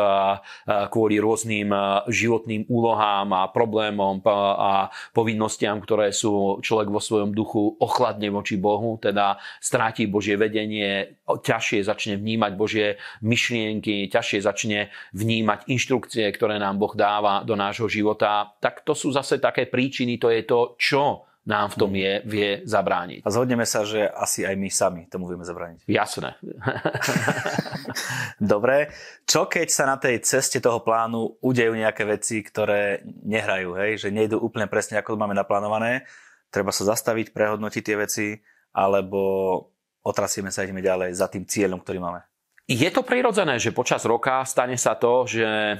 kvôli 0.92 1.16
rôznym 1.16 1.72
životným 2.12 2.68
úlohám 2.68 3.32
a 3.32 3.48
problémom 3.48 4.20
a 4.28 4.92
povinnostiam, 5.16 5.80
ktoré 5.80 6.12
sú 6.12 6.60
človek 6.60 6.92
vo 6.92 7.00
svojom 7.00 7.32
duchu 7.32 7.78
ochladne 7.80 8.28
voči 8.28 8.60
Bohu, 8.60 9.00
teda 9.00 9.40
stráti 9.64 10.04
Božie 10.04 10.36
vedenie, 10.36 11.16
ťažšie 11.24 11.88
začne 11.88 12.20
vnímať 12.20 12.52
Božie 12.58 13.00
myšlienky, 13.24 14.12
ťažšie 14.12 14.44
začne 14.44 14.92
vnímať 15.16 15.70
inštrukcie, 15.72 16.28
ktoré 16.36 16.60
nám 16.60 16.76
Boh 16.76 16.92
dáva 16.92 17.46
do 17.46 17.56
nášho 17.56 17.88
života, 17.88 18.08
tak 18.16 18.86
to 18.86 18.94
sú 18.96 19.12
zase 19.12 19.42
také 19.42 19.66
príčiny, 19.68 20.16
to 20.16 20.30
je 20.30 20.42
to, 20.46 20.78
čo 20.80 21.30
nám 21.50 21.72
v 21.72 21.76
tom 21.80 21.92
je, 21.96 22.20
vie 22.28 22.50
zabrániť. 22.68 23.24
A 23.24 23.32
zhodneme 23.32 23.64
sa, 23.64 23.82
že 23.82 24.06
asi 24.06 24.44
aj 24.44 24.54
my 24.60 24.70
sami 24.70 25.02
tomu 25.08 25.26
vieme 25.26 25.42
zabrániť. 25.42 25.88
Jasné. 25.88 26.36
Dobre. 28.52 28.92
Čo 29.24 29.48
keď 29.48 29.68
sa 29.72 29.84
na 29.88 29.96
tej 29.96 30.20
ceste 30.22 30.60
toho 30.60 30.84
plánu 30.84 31.40
udejú 31.42 31.72
nejaké 31.74 32.04
veci, 32.04 32.44
ktoré 32.44 33.02
nehrajú, 33.26 33.74
hej? 33.80 33.98
že 33.98 34.08
nejdú 34.14 34.38
úplne 34.38 34.68
presne, 34.70 35.00
ako 35.00 35.18
máme 35.18 35.34
naplánované? 35.34 36.06
Treba 36.52 36.70
sa 36.70 36.86
zastaviť, 36.94 37.34
prehodnotiť 37.34 37.82
tie 37.82 37.96
veci, 37.96 38.26
alebo 38.70 39.20
otrasieme 40.06 40.54
sa, 40.54 40.62
ideme 40.62 40.84
ďalej 40.84 41.18
za 41.18 41.26
tým 41.26 41.48
cieľom, 41.48 41.82
ktorý 41.82 41.98
máme. 41.98 42.29
Je 42.70 42.86
to 42.94 43.02
prirodzené, 43.02 43.58
že 43.58 43.74
počas 43.74 44.06
roka 44.06 44.46
stane 44.46 44.78
sa 44.78 44.94
to, 44.94 45.26
že 45.26 45.42
e, 45.42 45.76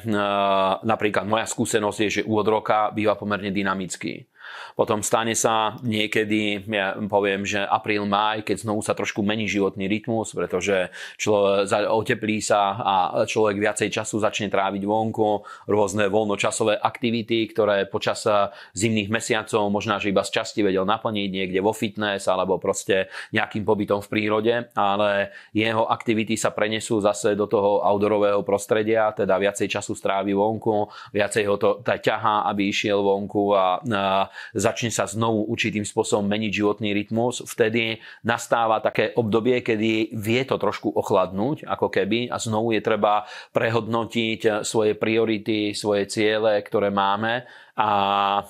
napríklad 0.82 1.22
moja 1.22 1.46
skúsenosť 1.46 1.98
je, 2.02 2.08
že 2.18 2.26
úvod 2.26 2.50
roka 2.50 2.90
býva 2.90 3.14
pomerne 3.14 3.54
dynamický. 3.54 4.26
Potom 4.74 5.04
stane 5.04 5.36
sa 5.36 5.76
niekedy, 5.84 6.64
ja 6.66 6.96
poviem, 6.96 7.44
že 7.44 7.60
apríl, 7.60 8.06
maj, 8.08 8.46
keď 8.46 8.64
znovu 8.64 8.80
sa 8.80 8.96
trošku 8.96 9.20
mení 9.20 9.44
životný 9.44 9.86
rytmus, 9.86 10.32
pretože 10.32 10.88
člo, 11.20 11.66
oteplí 11.68 12.40
sa 12.40 12.76
a 12.80 12.94
človek 13.26 13.60
viacej 13.60 13.88
času 13.92 14.22
začne 14.22 14.48
tráviť 14.48 14.82
vonku, 14.86 15.44
rôzne 15.68 16.08
voľnočasové 16.08 16.80
aktivity, 16.80 17.46
ktoré 17.52 17.84
počas 17.86 18.24
zimných 18.72 19.10
mesiacov 19.12 19.68
možná, 19.68 20.00
že 20.00 20.10
iba 20.10 20.24
z 20.24 20.40
časti 20.40 20.64
vedel 20.64 20.88
naplniť 20.88 21.28
niekde 21.28 21.60
vo 21.60 21.76
fitness 21.76 22.26
alebo 22.30 22.56
proste 22.56 23.12
nejakým 23.34 23.62
pobytom 23.66 24.00
v 24.00 24.10
prírode, 24.10 24.54
ale 24.74 25.34
jeho 25.52 25.86
aktivity 25.86 26.34
sa 26.34 26.54
prenesú 26.54 27.02
zase 27.02 27.36
do 27.36 27.44
toho 27.50 27.84
outdoorového 27.84 28.42
prostredia, 28.42 29.12
teda 29.12 29.36
viacej 29.36 29.68
času 29.68 29.92
strávi 29.92 30.32
vonku, 30.32 30.88
viacej 31.12 31.44
ho 31.46 31.56
to 31.60 31.70
ťahá, 31.84 32.48
aby 32.50 32.70
išiel 32.70 33.02
vonku 33.02 33.52
a, 33.52 33.80
a 33.80 34.04
začne 34.52 34.92
sa 34.92 35.06
znovu 35.06 35.48
určitým 35.48 35.86
spôsobom 35.86 36.26
meniť 36.26 36.52
životný 36.52 36.90
rytmus, 36.92 37.42
vtedy 37.44 38.00
nastáva 38.26 38.82
také 38.84 39.14
obdobie, 39.16 39.62
kedy 39.64 40.14
vie 40.16 40.40
to 40.44 40.60
trošku 40.60 40.92
ochladnúť, 40.92 41.64
ako 41.64 41.88
keby, 41.88 42.28
a 42.28 42.36
znovu 42.36 42.76
je 42.76 42.82
treba 42.82 43.24
prehodnotiť 43.54 44.62
svoje 44.66 44.96
priority, 44.96 45.72
svoje 45.72 46.10
ciele, 46.10 46.60
ktoré 46.60 46.90
máme 46.92 47.46
a 47.80 48.44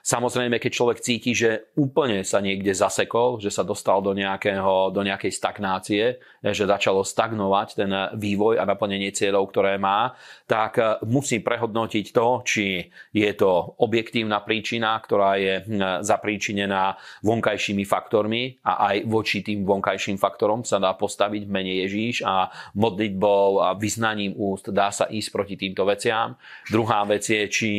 samozrejme, 0.00 0.56
keď 0.56 0.72
človek 0.72 1.04
cíti, 1.04 1.36
že 1.36 1.76
úplne 1.76 2.24
sa 2.24 2.40
niekde 2.40 2.72
zasekol, 2.72 3.36
že 3.36 3.52
sa 3.52 3.60
dostal 3.60 4.00
do, 4.00 4.16
nejakého, 4.16 4.88
do 4.96 5.04
nejakej 5.04 5.28
stagnácie, 5.28 6.16
že 6.40 6.64
začalo 6.64 7.04
stagnovať 7.04 7.68
ten 7.76 7.92
vývoj 8.16 8.56
a 8.56 8.64
naplnenie 8.64 9.12
cieľov, 9.12 9.52
ktoré 9.52 9.76
má, 9.76 10.16
tak 10.48 10.80
musí 11.04 11.44
prehodnotiť 11.44 12.06
to, 12.16 12.28
či 12.48 12.88
je 13.12 13.30
to 13.36 13.76
objektívna 13.76 14.40
príčina, 14.40 14.96
ktorá 15.04 15.36
je 15.36 15.60
zapríčinená 16.00 16.96
vonkajšími 17.28 17.84
faktormi 17.84 18.64
a 18.64 18.88
aj 18.88 18.96
voči 19.04 19.44
tým 19.44 19.68
vonkajším 19.68 20.16
faktorom 20.16 20.64
sa 20.64 20.80
dá 20.80 20.96
postaviť 20.96 21.44
v 21.44 21.52
mene 21.52 21.84
Ježíš 21.84 22.24
a 22.24 22.48
modlitbou 22.72 23.60
a 23.60 23.76
vyznaním 23.76 24.32
úst 24.32 24.72
dá 24.72 24.88
sa 24.88 25.12
ísť 25.12 25.28
proti 25.28 25.60
týmto 25.60 25.84
veciam. 25.84 26.40
Druhá 26.72 27.04
vec 27.04 27.28
je, 27.28 27.42
či 27.52 27.70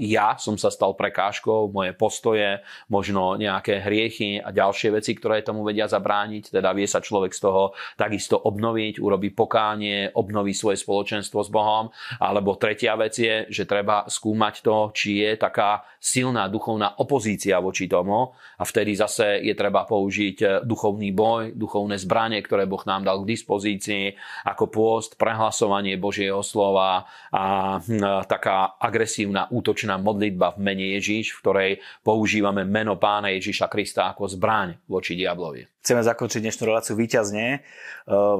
ja 0.00 0.40
som 0.40 0.56
sa 0.56 0.72
stal 0.72 0.96
prekážkou, 0.96 1.68
moje 1.68 1.92
postoje, 1.92 2.64
možno 2.88 3.36
nejaké 3.36 3.84
hriechy 3.84 4.40
a 4.40 4.48
ďalšie 4.54 4.96
veci, 4.96 5.12
ktoré 5.12 5.44
tomu 5.44 5.66
vedia 5.66 5.84
zabrániť. 5.84 6.54
Teda 6.54 6.72
vie 6.72 6.88
sa 6.88 7.04
človek 7.04 7.36
z 7.36 7.40
toho 7.44 7.76
takisto 7.98 8.40
obnoviť, 8.40 9.02
urobí 9.02 9.34
pokánie, 9.34 10.08
obnoví 10.16 10.56
svoje 10.56 10.80
spoločenstvo 10.80 11.44
s 11.44 11.50
Bohom. 11.52 11.92
Alebo 12.22 12.56
tretia 12.56 12.96
vec 12.96 13.14
je, 13.18 13.44
že 13.52 13.68
treba 13.68 14.08
skúmať 14.08 14.54
to, 14.64 14.76
či 14.96 15.20
je 15.20 15.30
taká 15.36 15.84
silná 16.04 16.52
duchovná 16.52 17.00
opozícia 17.00 17.56
voči 17.64 17.88
tomu 17.88 18.36
a 18.60 18.62
vtedy 18.62 18.92
zase 18.92 19.40
je 19.40 19.56
treba 19.56 19.88
použiť 19.88 20.62
duchovný 20.68 21.16
boj, 21.16 21.56
duchovné 21.56 21.96
zbranie, 21.96 22.44
ktoré 22.44 22.68
Boh 22.68 22.84
nám 22.84 23.08
dal 23.08 23.24
k 23.24 23.32
dispozícii, 23.32 24.12
ako 24.44 24.68
pôst, 24.68 25.16
prehlasovanie 25.16 25.96
Božieho 25.96 26.44
slova 26.44 27.08
a 27.32 27.76
hm, 27.80 28.28
taká 28.28 28.76
agresívna 28.76 29.48
útočná 29.48 29.73
útočná 29.74 29.98
modlitba 29.98 30.54
v 30.54 30.62
mene 30.62 30.86
Ježíš, 30.94 31.34
v 31.34 31.40
ktorej 31.42 31.70
používame 32.06 32.62
meno 32.62 32.94
pána 32.94 33.34
Ježíša 33.34 33.66
Krista 33.66 34.06
ako 34.06 34.30
zbraň 34.30 34.78
voči 34.86 35.18
diablovi. 35.18 35.66
Chceme 35.82 36.06
zakončiť 36.06 36.38
dnešnú 36.46 36.62
reláciu 36.70 36.94
výťazne. 36.94 37.46
Eh, 37.58 37.60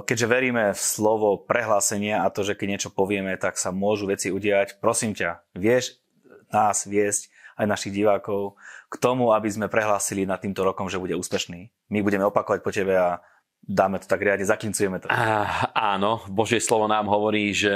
keďže 0.07 0.31
veríme 0.31 0.71
v 0.71 0.79
slovo 0.79 1.43
prehlásenia 1.43 2.23
a 2.23 2.31
to, 2.31 2.47
že 2.47 2.55
keď 2.55 2.79
niečo 2.79 2.91
povieme, 2.95 3.35
tak 3.35 3.59
sa 3.59 3.75
môžu 3.75 4.07
veci 4.07 4.31
udiať, 4.31 4.79
prosím 4.79 5.11
ťa, 5.19 5.43
vieš 5.59 5.99
nás 6.55 6.87
viesť 6.87 7.35
aj 7.59 7.67
našich 7.67 7.91
divákov 7.91 8.55
k 8.87 8.95
tomu, 9.03 9.35
aby 9.35 9.51
sme 9.51 9.67
prehlásili 9.67 10.23
nad 10.23 10.39
týmto 10.39 10.63
rokom, 10.63 10.87
že 10.87 11.03
bude 11.03 11.19
úspešný. 11.19 11.67
My 11.91 11.99
budeme 11.99 12.23
opakovať 12.31 12.63
po 12.63 12.71
tebe 12.71 12.95
a 12.95 13.19
dáme 13.67 13.99
to 13.99 14.07
tak 14.07 14.23
riadne, 14.23 14.47
zaklincujeme 14.47 15.03
to. 15.03 15.11
Ah, 15.11 15.67
áno, 15.75 16.23
Božie 16.31 16.63
slovo 16.63 16.87
nám 16.87 17.11
hovorí, 17.11 17.51
že 17.51 17.75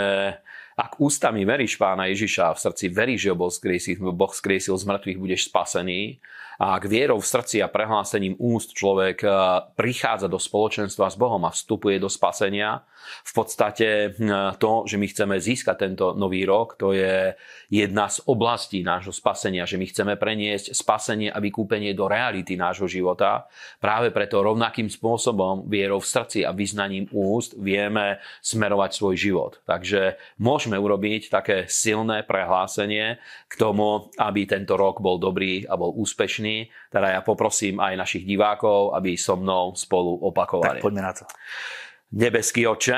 ak 0.79 1.03
ústami 1.03 1.43
veríš 1.43 1.75
pána 1.75 2.07
Ježiša 2.07 2.43
a 2.49 2.55
v 2.55 2.62
srdci 2.62 2.87
veríš, 2.87 3.27
že 3.27 3.33
Boh 3.35 3.51
skriesil, 3.51 3.99
boh 4.14 4.31
skriesil 4.31 4.79
z 4.79 4.85
mŕtvych, 4.87 5.19
budeš 5.19 5.51
spasený, 5.51 6.23
a 6.59 6.75
ak 6.75 6.90
vierou 6.90 7.23
v 7.23 7.31
srdci 7.31 7.62
a 7.62 7.71
prehlásením 7.71 8.35
úst 8.42 8.75
človek 8.75 9.23
eh, 9.23 9.31
prichádza 9.79 10.27
do 10.27 10.42
spoločenstva 10.42 11.07
s 11.07 11.14
Bohom 11.14 11.47
a 11.47 11.55
vstupuje 11.55 12.03
do 12.03 12.11
spasenia, 12.11 12.83
v 13.23 13.33
podstate 13.33 14.18
hm, 14.18 14.59
to, 14.59 14.83
že 14.90 14.99
my 14.99 15.07
chceme 15.07 15.35
získať 15.38 15.87
tento 15.87 16.18
nový 16.18 16.42
rok, 16.42 16.75
to 16.75 16.90
je 16.90 17.31
jedna 17.71 18.11
z 18.11 18.18
oblastí 18.27 18.83
nášho 18.83 19.14
spasenia, 19.14 19.71
že 19.71 19.79
my 19.79 19.87
chceme 19.87 20.14
preniesť 20.18 20.75
spasenie 20.75 21.31
a 21.31 21.38
vykúpenie 21.38 21.94
do 21.94 22.11
reality 22.11 22.59
nášho 22.59 22.90
života. 22.90 23.47
Práve 23.79 24.11
preto 24.11 24.42
rovnakým 24.42 24.90
spôsobom, 24.90 25.71
vierou 25.71 26.03
v 26.03 26.11
srdci 26.11 26.42
a 26.42 26.51
vyznaním 26.51 27.07
úst, 27.14 27.55
vieme 27.55 28.18
smerovať 28.42 28.90
svoj 28.99 29.14
život. 29.14 29.53
Takže 29.62 30.18
môžeme 30.42 30.75
urobiť 30.75 31.31
také 31.31 31.71
silné 31.71 32.27
prehlásenie 32.27 33.23
k 33.47 33.55
tomu, 33.55 34.11
aby 34.18 34.42
tento 34.42 34.75
rok 34.75 34.99
bol 34.99 35.23
dobrý 35.23 35.62
a 35.62 35.79
bol 35.79 35.94
úspešný 35.94 36.48
spoločný. 36.49 36.89
Teda 36.89 37.07
ja 37.13 37.21
poprosím 37.21 37.81
aj 37.81 37.95
našich 37.97 38.25
divákov, 38.25 38.97
aby 38.97 39.17
so 39.17 39.37
mnou 39.37 39.77
spolu 39.77 40.17
opakovali. 40.25 40.81
Tak 40.81 40.85
poďme 40.85 41.03
na 41.05 41.13
to. 41.13 41.25
Nebeský 42.17 42.65
oče, 42.65 42.97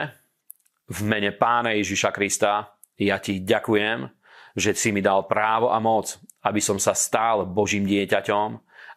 v 0.90 1.00
mene 1.06 1.30
Pána 1.34 1.74
Ježiša 1.74 2.10
Krista, 2.14 2.74
ja 2.98 3.18
ti 3.18 3.42
ďakujem, 3.42 4.06
že 4.54 4.74
si 4.74 4.90
mi 4.90 5.02
dal 5.02 5.26
právo 5.26 5.70
a 5.70 5.78
moc, 5.78 6.18
aby 6.42 6.58
som 6.58 6.78
sa 6.78 6.94
stal 6.94 7.46
Božím 7.46 7.86
dieťaťom 7.86 8.48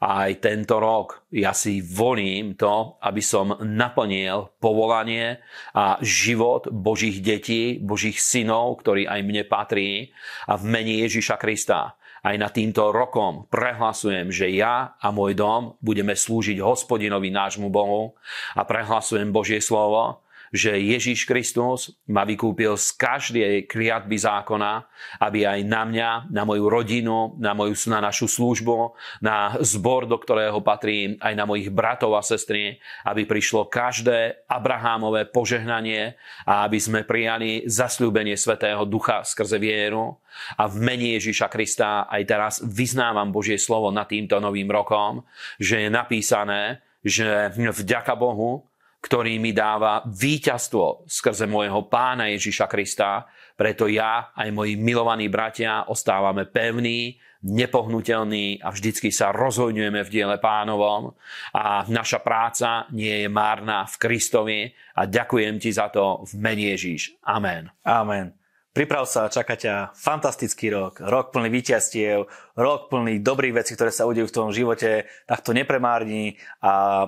a 0.03 0.27
aj 0.27 0.41
tento 0.41 0.81
rok 0.81 1.29
ja 1.29 1.53
si 1.53 1.79
volím 1.79 2.57
to, 2.57 2.97
aby 2.99 3.21
som 3.21 3.55
naplnil 3.61 4.57
povolanie 4.57 5.39
a 5.77 6.01
život 6.01 6.67
Božích 6.73 7.21
detí, 7.21 7.77
Božích 7.77 8.17
synov, 8.19 8.81
ktorý 8.81 9.05
aj 9.05 9.21
mne 9.21 9.43
patrí 9.45 10.11
a 10.49 10.57
v 10.57 10.63
mene 10.65 10.93
Ježiša 11.05 11.37
Krista 11.37 11.95
aj 12.23 12.35
nad 12.39 12.51
týmto 12.55 12.95
rokom 12.95 13.51
prehlasujem, 13.51 14.31
že 14.31 14.47
ja 14.55 14.95
a 14.95 15.07
môj 15.11 15.35
dom 15.35 15.75
budeme 15.83 16.15
slúžiť 16.15 16.63
hospodinovi 16.63 17.27
nášmu 17.27 17.67
Bohu 17.67 18.15
a 18.55 18.63
prehlasujem 18.63 19.29
Božie 19.35 19.59
slovo, 19.59 20.23
že 20.53 20.77
Ježíš 20.77 21.25
Kristus 21.25 21.97
ma 22.05 22.21
vykúpil 22.21 22.77
z 22.77 22.93
každej 22.93 23.65
kliatby 23.65 24.21
zákona, 24.21 24.85
aby 25.17 25.49
aj 25.49 25.59
na 25.65 25.81
mňa, 25.81 26.09
na 26.29 26.45
moju 26.45 26.69
rodinu, 26.69 27.33
na, 27.41 27.57
moju, 27.57 27.73
na 27.89 27.97
našu 27.97 28.29
službu, 28.29 28.93
na 29.17 29.57
zbor, 29.65 30.05
do 30.05 30.13
ktorého 30.21 30.61
patrím, 30.61 31.17
aj 31.17 31.33
na 31.33 31.49
mojich 31.49 31.73
bratov 31.73 32.13
a 32.13 32.21
sestry, 32.21 32.77
aby 33.01 33.25
prišlo 33.25 33.65
každé 33.65 34.45
Abrahámové 34.45 35.25
požehnanie 35.25 36.13
a 36.45 36.69
aby 36.69 36.77
sme 36.77 37.01
prijali 37.01 37.65
zasľúbenie 37.65 38.37
Svetého 38.37 38.85
Ducha 38.85 39.25
skrze 39.25 39.57
vieru. 39.57 40.21
A 40.61 40.69
v 40.69 40.77
mene 40.85 41.17
Ježíša 41.17 41.49
Krista 41.49 42.05
aj 42.05 42.21
teraz 42.29 42.53
vyznávam 42.61 43.33
Božie 43.33 43.57
slovo 43.57 43.89
nad 43.89 44.05
týmto 44.05 44.37
novým 44.37 44.69
rokom, 44.69 45.25
že 45.57 45.81
je 45.81 45.89
napísané, 45.89 46.85
že 47.01 47.49
vďaka 47.57 48.13
Bohu 48.13 48.69
ktorý 49.03 49.35
mi 49.35 49.51
dáva 49.51 49.99
víťazstvo 50.07 51.03
skrze 51.11 51.43
môjho 51.43 51.91
pána 51.91 52.31
Ježiša 52.31 52.71
Krista. 52.71 53.27
Preto 53.59 53.91
ja 53.91 54.31
aj 54.31 54.47
moji 54.55 54.79
milovaní 54.79 55.27
bratia 55.27 55.83
ostávame 55.91 56.47
pevní, 56.47 57.19
nepohnutelní 57.43 58.63
a 58.63 58.71
vždycky 58.71 59.11
sa 59.11 59.35
rozhojňujeme 59.35 59.99
v 60.07 60.09
diele 60.09 60.39
pánovom 60.39 61.11
a 61.51 61.83
naša 61.91 62.23
práca 62.23 62.87
nie 62.95 63.27
je 63.27 63.29
márna 63.29 63.83
v 63.83 63.95
Kristovi 63.99 64.59
a 64.95 65.03
ďakujem 65.03 65.59
ti 65.59 65.75
za 65.75 65.91
to 65.91 66.23
v 66.23 66.39
mene 66.39 66.71
Ježíš. 66.71 67.19
Amen. 67.27 67.67
Amen. 67.83 68.31
Priprav 68.73 69.05
sa, 69.05 69.29
čaká 69.29 69.53
ťa 69.53 69.93
fantastický 69.93 70.73
rok, 70.73 70.97
rok 70.97 71.29
plný 71.29 71.51
víťazstiev, 71.53 72.25
rok 72.57 72.89
plný 72.89 73.21
dobrých 73.21 73.61
vecí, 73.61 73.77
ktoré 73.77 73.93
sa 73.93 74.09
udejú 74.09 74.25
v 74.25 74.33
tvojom 74.33 74.49
živote, 74.55 75.05
tak 75.29 75.45
to 75.45 75.53
nepremárni 75.53 76.41
a 76.57 77.05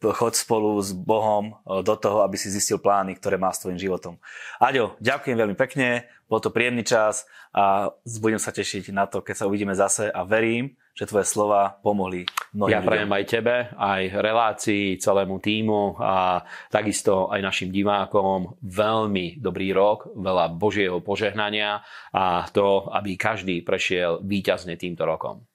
chod 0.00 0.38
spolu 0.38 0.78
s 0.78 0.94
Bohom 0.94 1.50
e, 1.50 1.82
do 1.82 1.94
toho, 1.98 2.22
aby 2.22 2.38
si 2.38 2.50
zistil 2.50 2.78
plány, 2.78 3.18
ktoré 3.18 3.34
má 3.34 3.50
s 3.50 3.62
tvojim 3.62 3.78
životom. 3.78 4.16
Aďo, 4.62 4.94
ďakujem 5.02 5.36
veľmi 5.38 5.56
pekne, 5.58 6.06
bol 6.30 6.38
to 6.38 6.54
príjemný 6.54 6.84
čas 6.86 7.26
a 7.56 7.90
budem 8.20 8.38
sa 8.38 8.52
tešiť 8.52 8.92
na 8.94 9.08
to, 9.08 9.24
keď 9.24 9.34
sa 9.34 9.48
uvidíme 9.48 9.72
zase 9.72 10.12
a 10.12 10.22
verím, 10.22 10.76
že 10.92 11.06
tvoje 11.06 11.30
slova 11.30 11.78
pomohli 11.80 12.26
mnohým 12.52 12.74
Ja 12.74 12.82
prajem 12.82 13.08
aj 13.08 13.24
tebe, 13.24 13.56
aj 13.72 14.02
relácii, 14.18 14.98
celému 14.98 15.38
týmu 15.38 15.96
a 15.96 16.42
takisto 16.68 17.32
aj 17.32 17.40
našim 17.40 17.70
divákom 17.72 18.60
veľmi 18.60 19.40
dobrý 19.40 19.72
rok, 19.72 20.10
veľa 20.12 20.52
Božieho 20.52 20.98
požehnania 21.00 21.80
a 22.12 22.44
to, 22.50 22.92
aby 22.92 23.16
každý 23.16 23.64
prešiel 23.64 24.20
víťazne 24.20 24.76
týmto 24.76 25.08
rokom. 25.08 25.47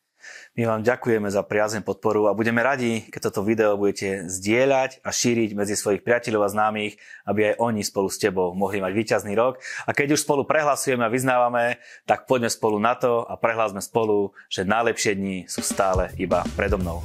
My 0.53 0.69
vám 0.69 0.85
ďakujeme 0.85 1.33
za 1.33 1.41
priazen 1.41 1.81
podporu 1.81 2.29
a 2.29 2.37
budeme 2.37 2.61
radi, 2.61 3.09
keď 3.09 3.33
toto 3.33 3.41
video 3.41 3.73
budete 3.73 4.29
zdieľať 4.29 5.01
a 5.01 5.09
šíriť 5.09 5.57
medzi 5.57 5.73
svojich 5.73 6.05
priateľov 6.05 6.45
a 6.45 6.53
známych, 6.53 6.93
aby 7.25 7.49
aj 7.49 7.55
oni 7.57 7.81
spolu 7.81 8.05
s 8.05 8.21
tebou 8.21 8.53
mohli 8.53 8.77
mať 8.77 8.93
víťazný 8.93 9.33
rok. 9.33 9.57
A 9.89 9.97
keď 9.97 10.13
už 10.13 10.21
spolu 10.21 10.45
prehlasujeme 10.45 11.01
a 11.01 11.09
vyznávame, 11.09 11.81
tak 12.05 12.29
poďme 12.29 12.53
spolu 12.53 12.77
na 12.77 12.93
to 12.93 13.25
a 13.25 13.33
prehlásme 13.33 13.81
spolu, 13.81 14.37
že 14.45 14.61
najlepšie 14.61 15.17
dni 15.17 15.49
sú 15.49 15.65
stále 15.65 16.13
iba 16.21 16.45
predo 16.53 16.77
mnou. 16.77 17.01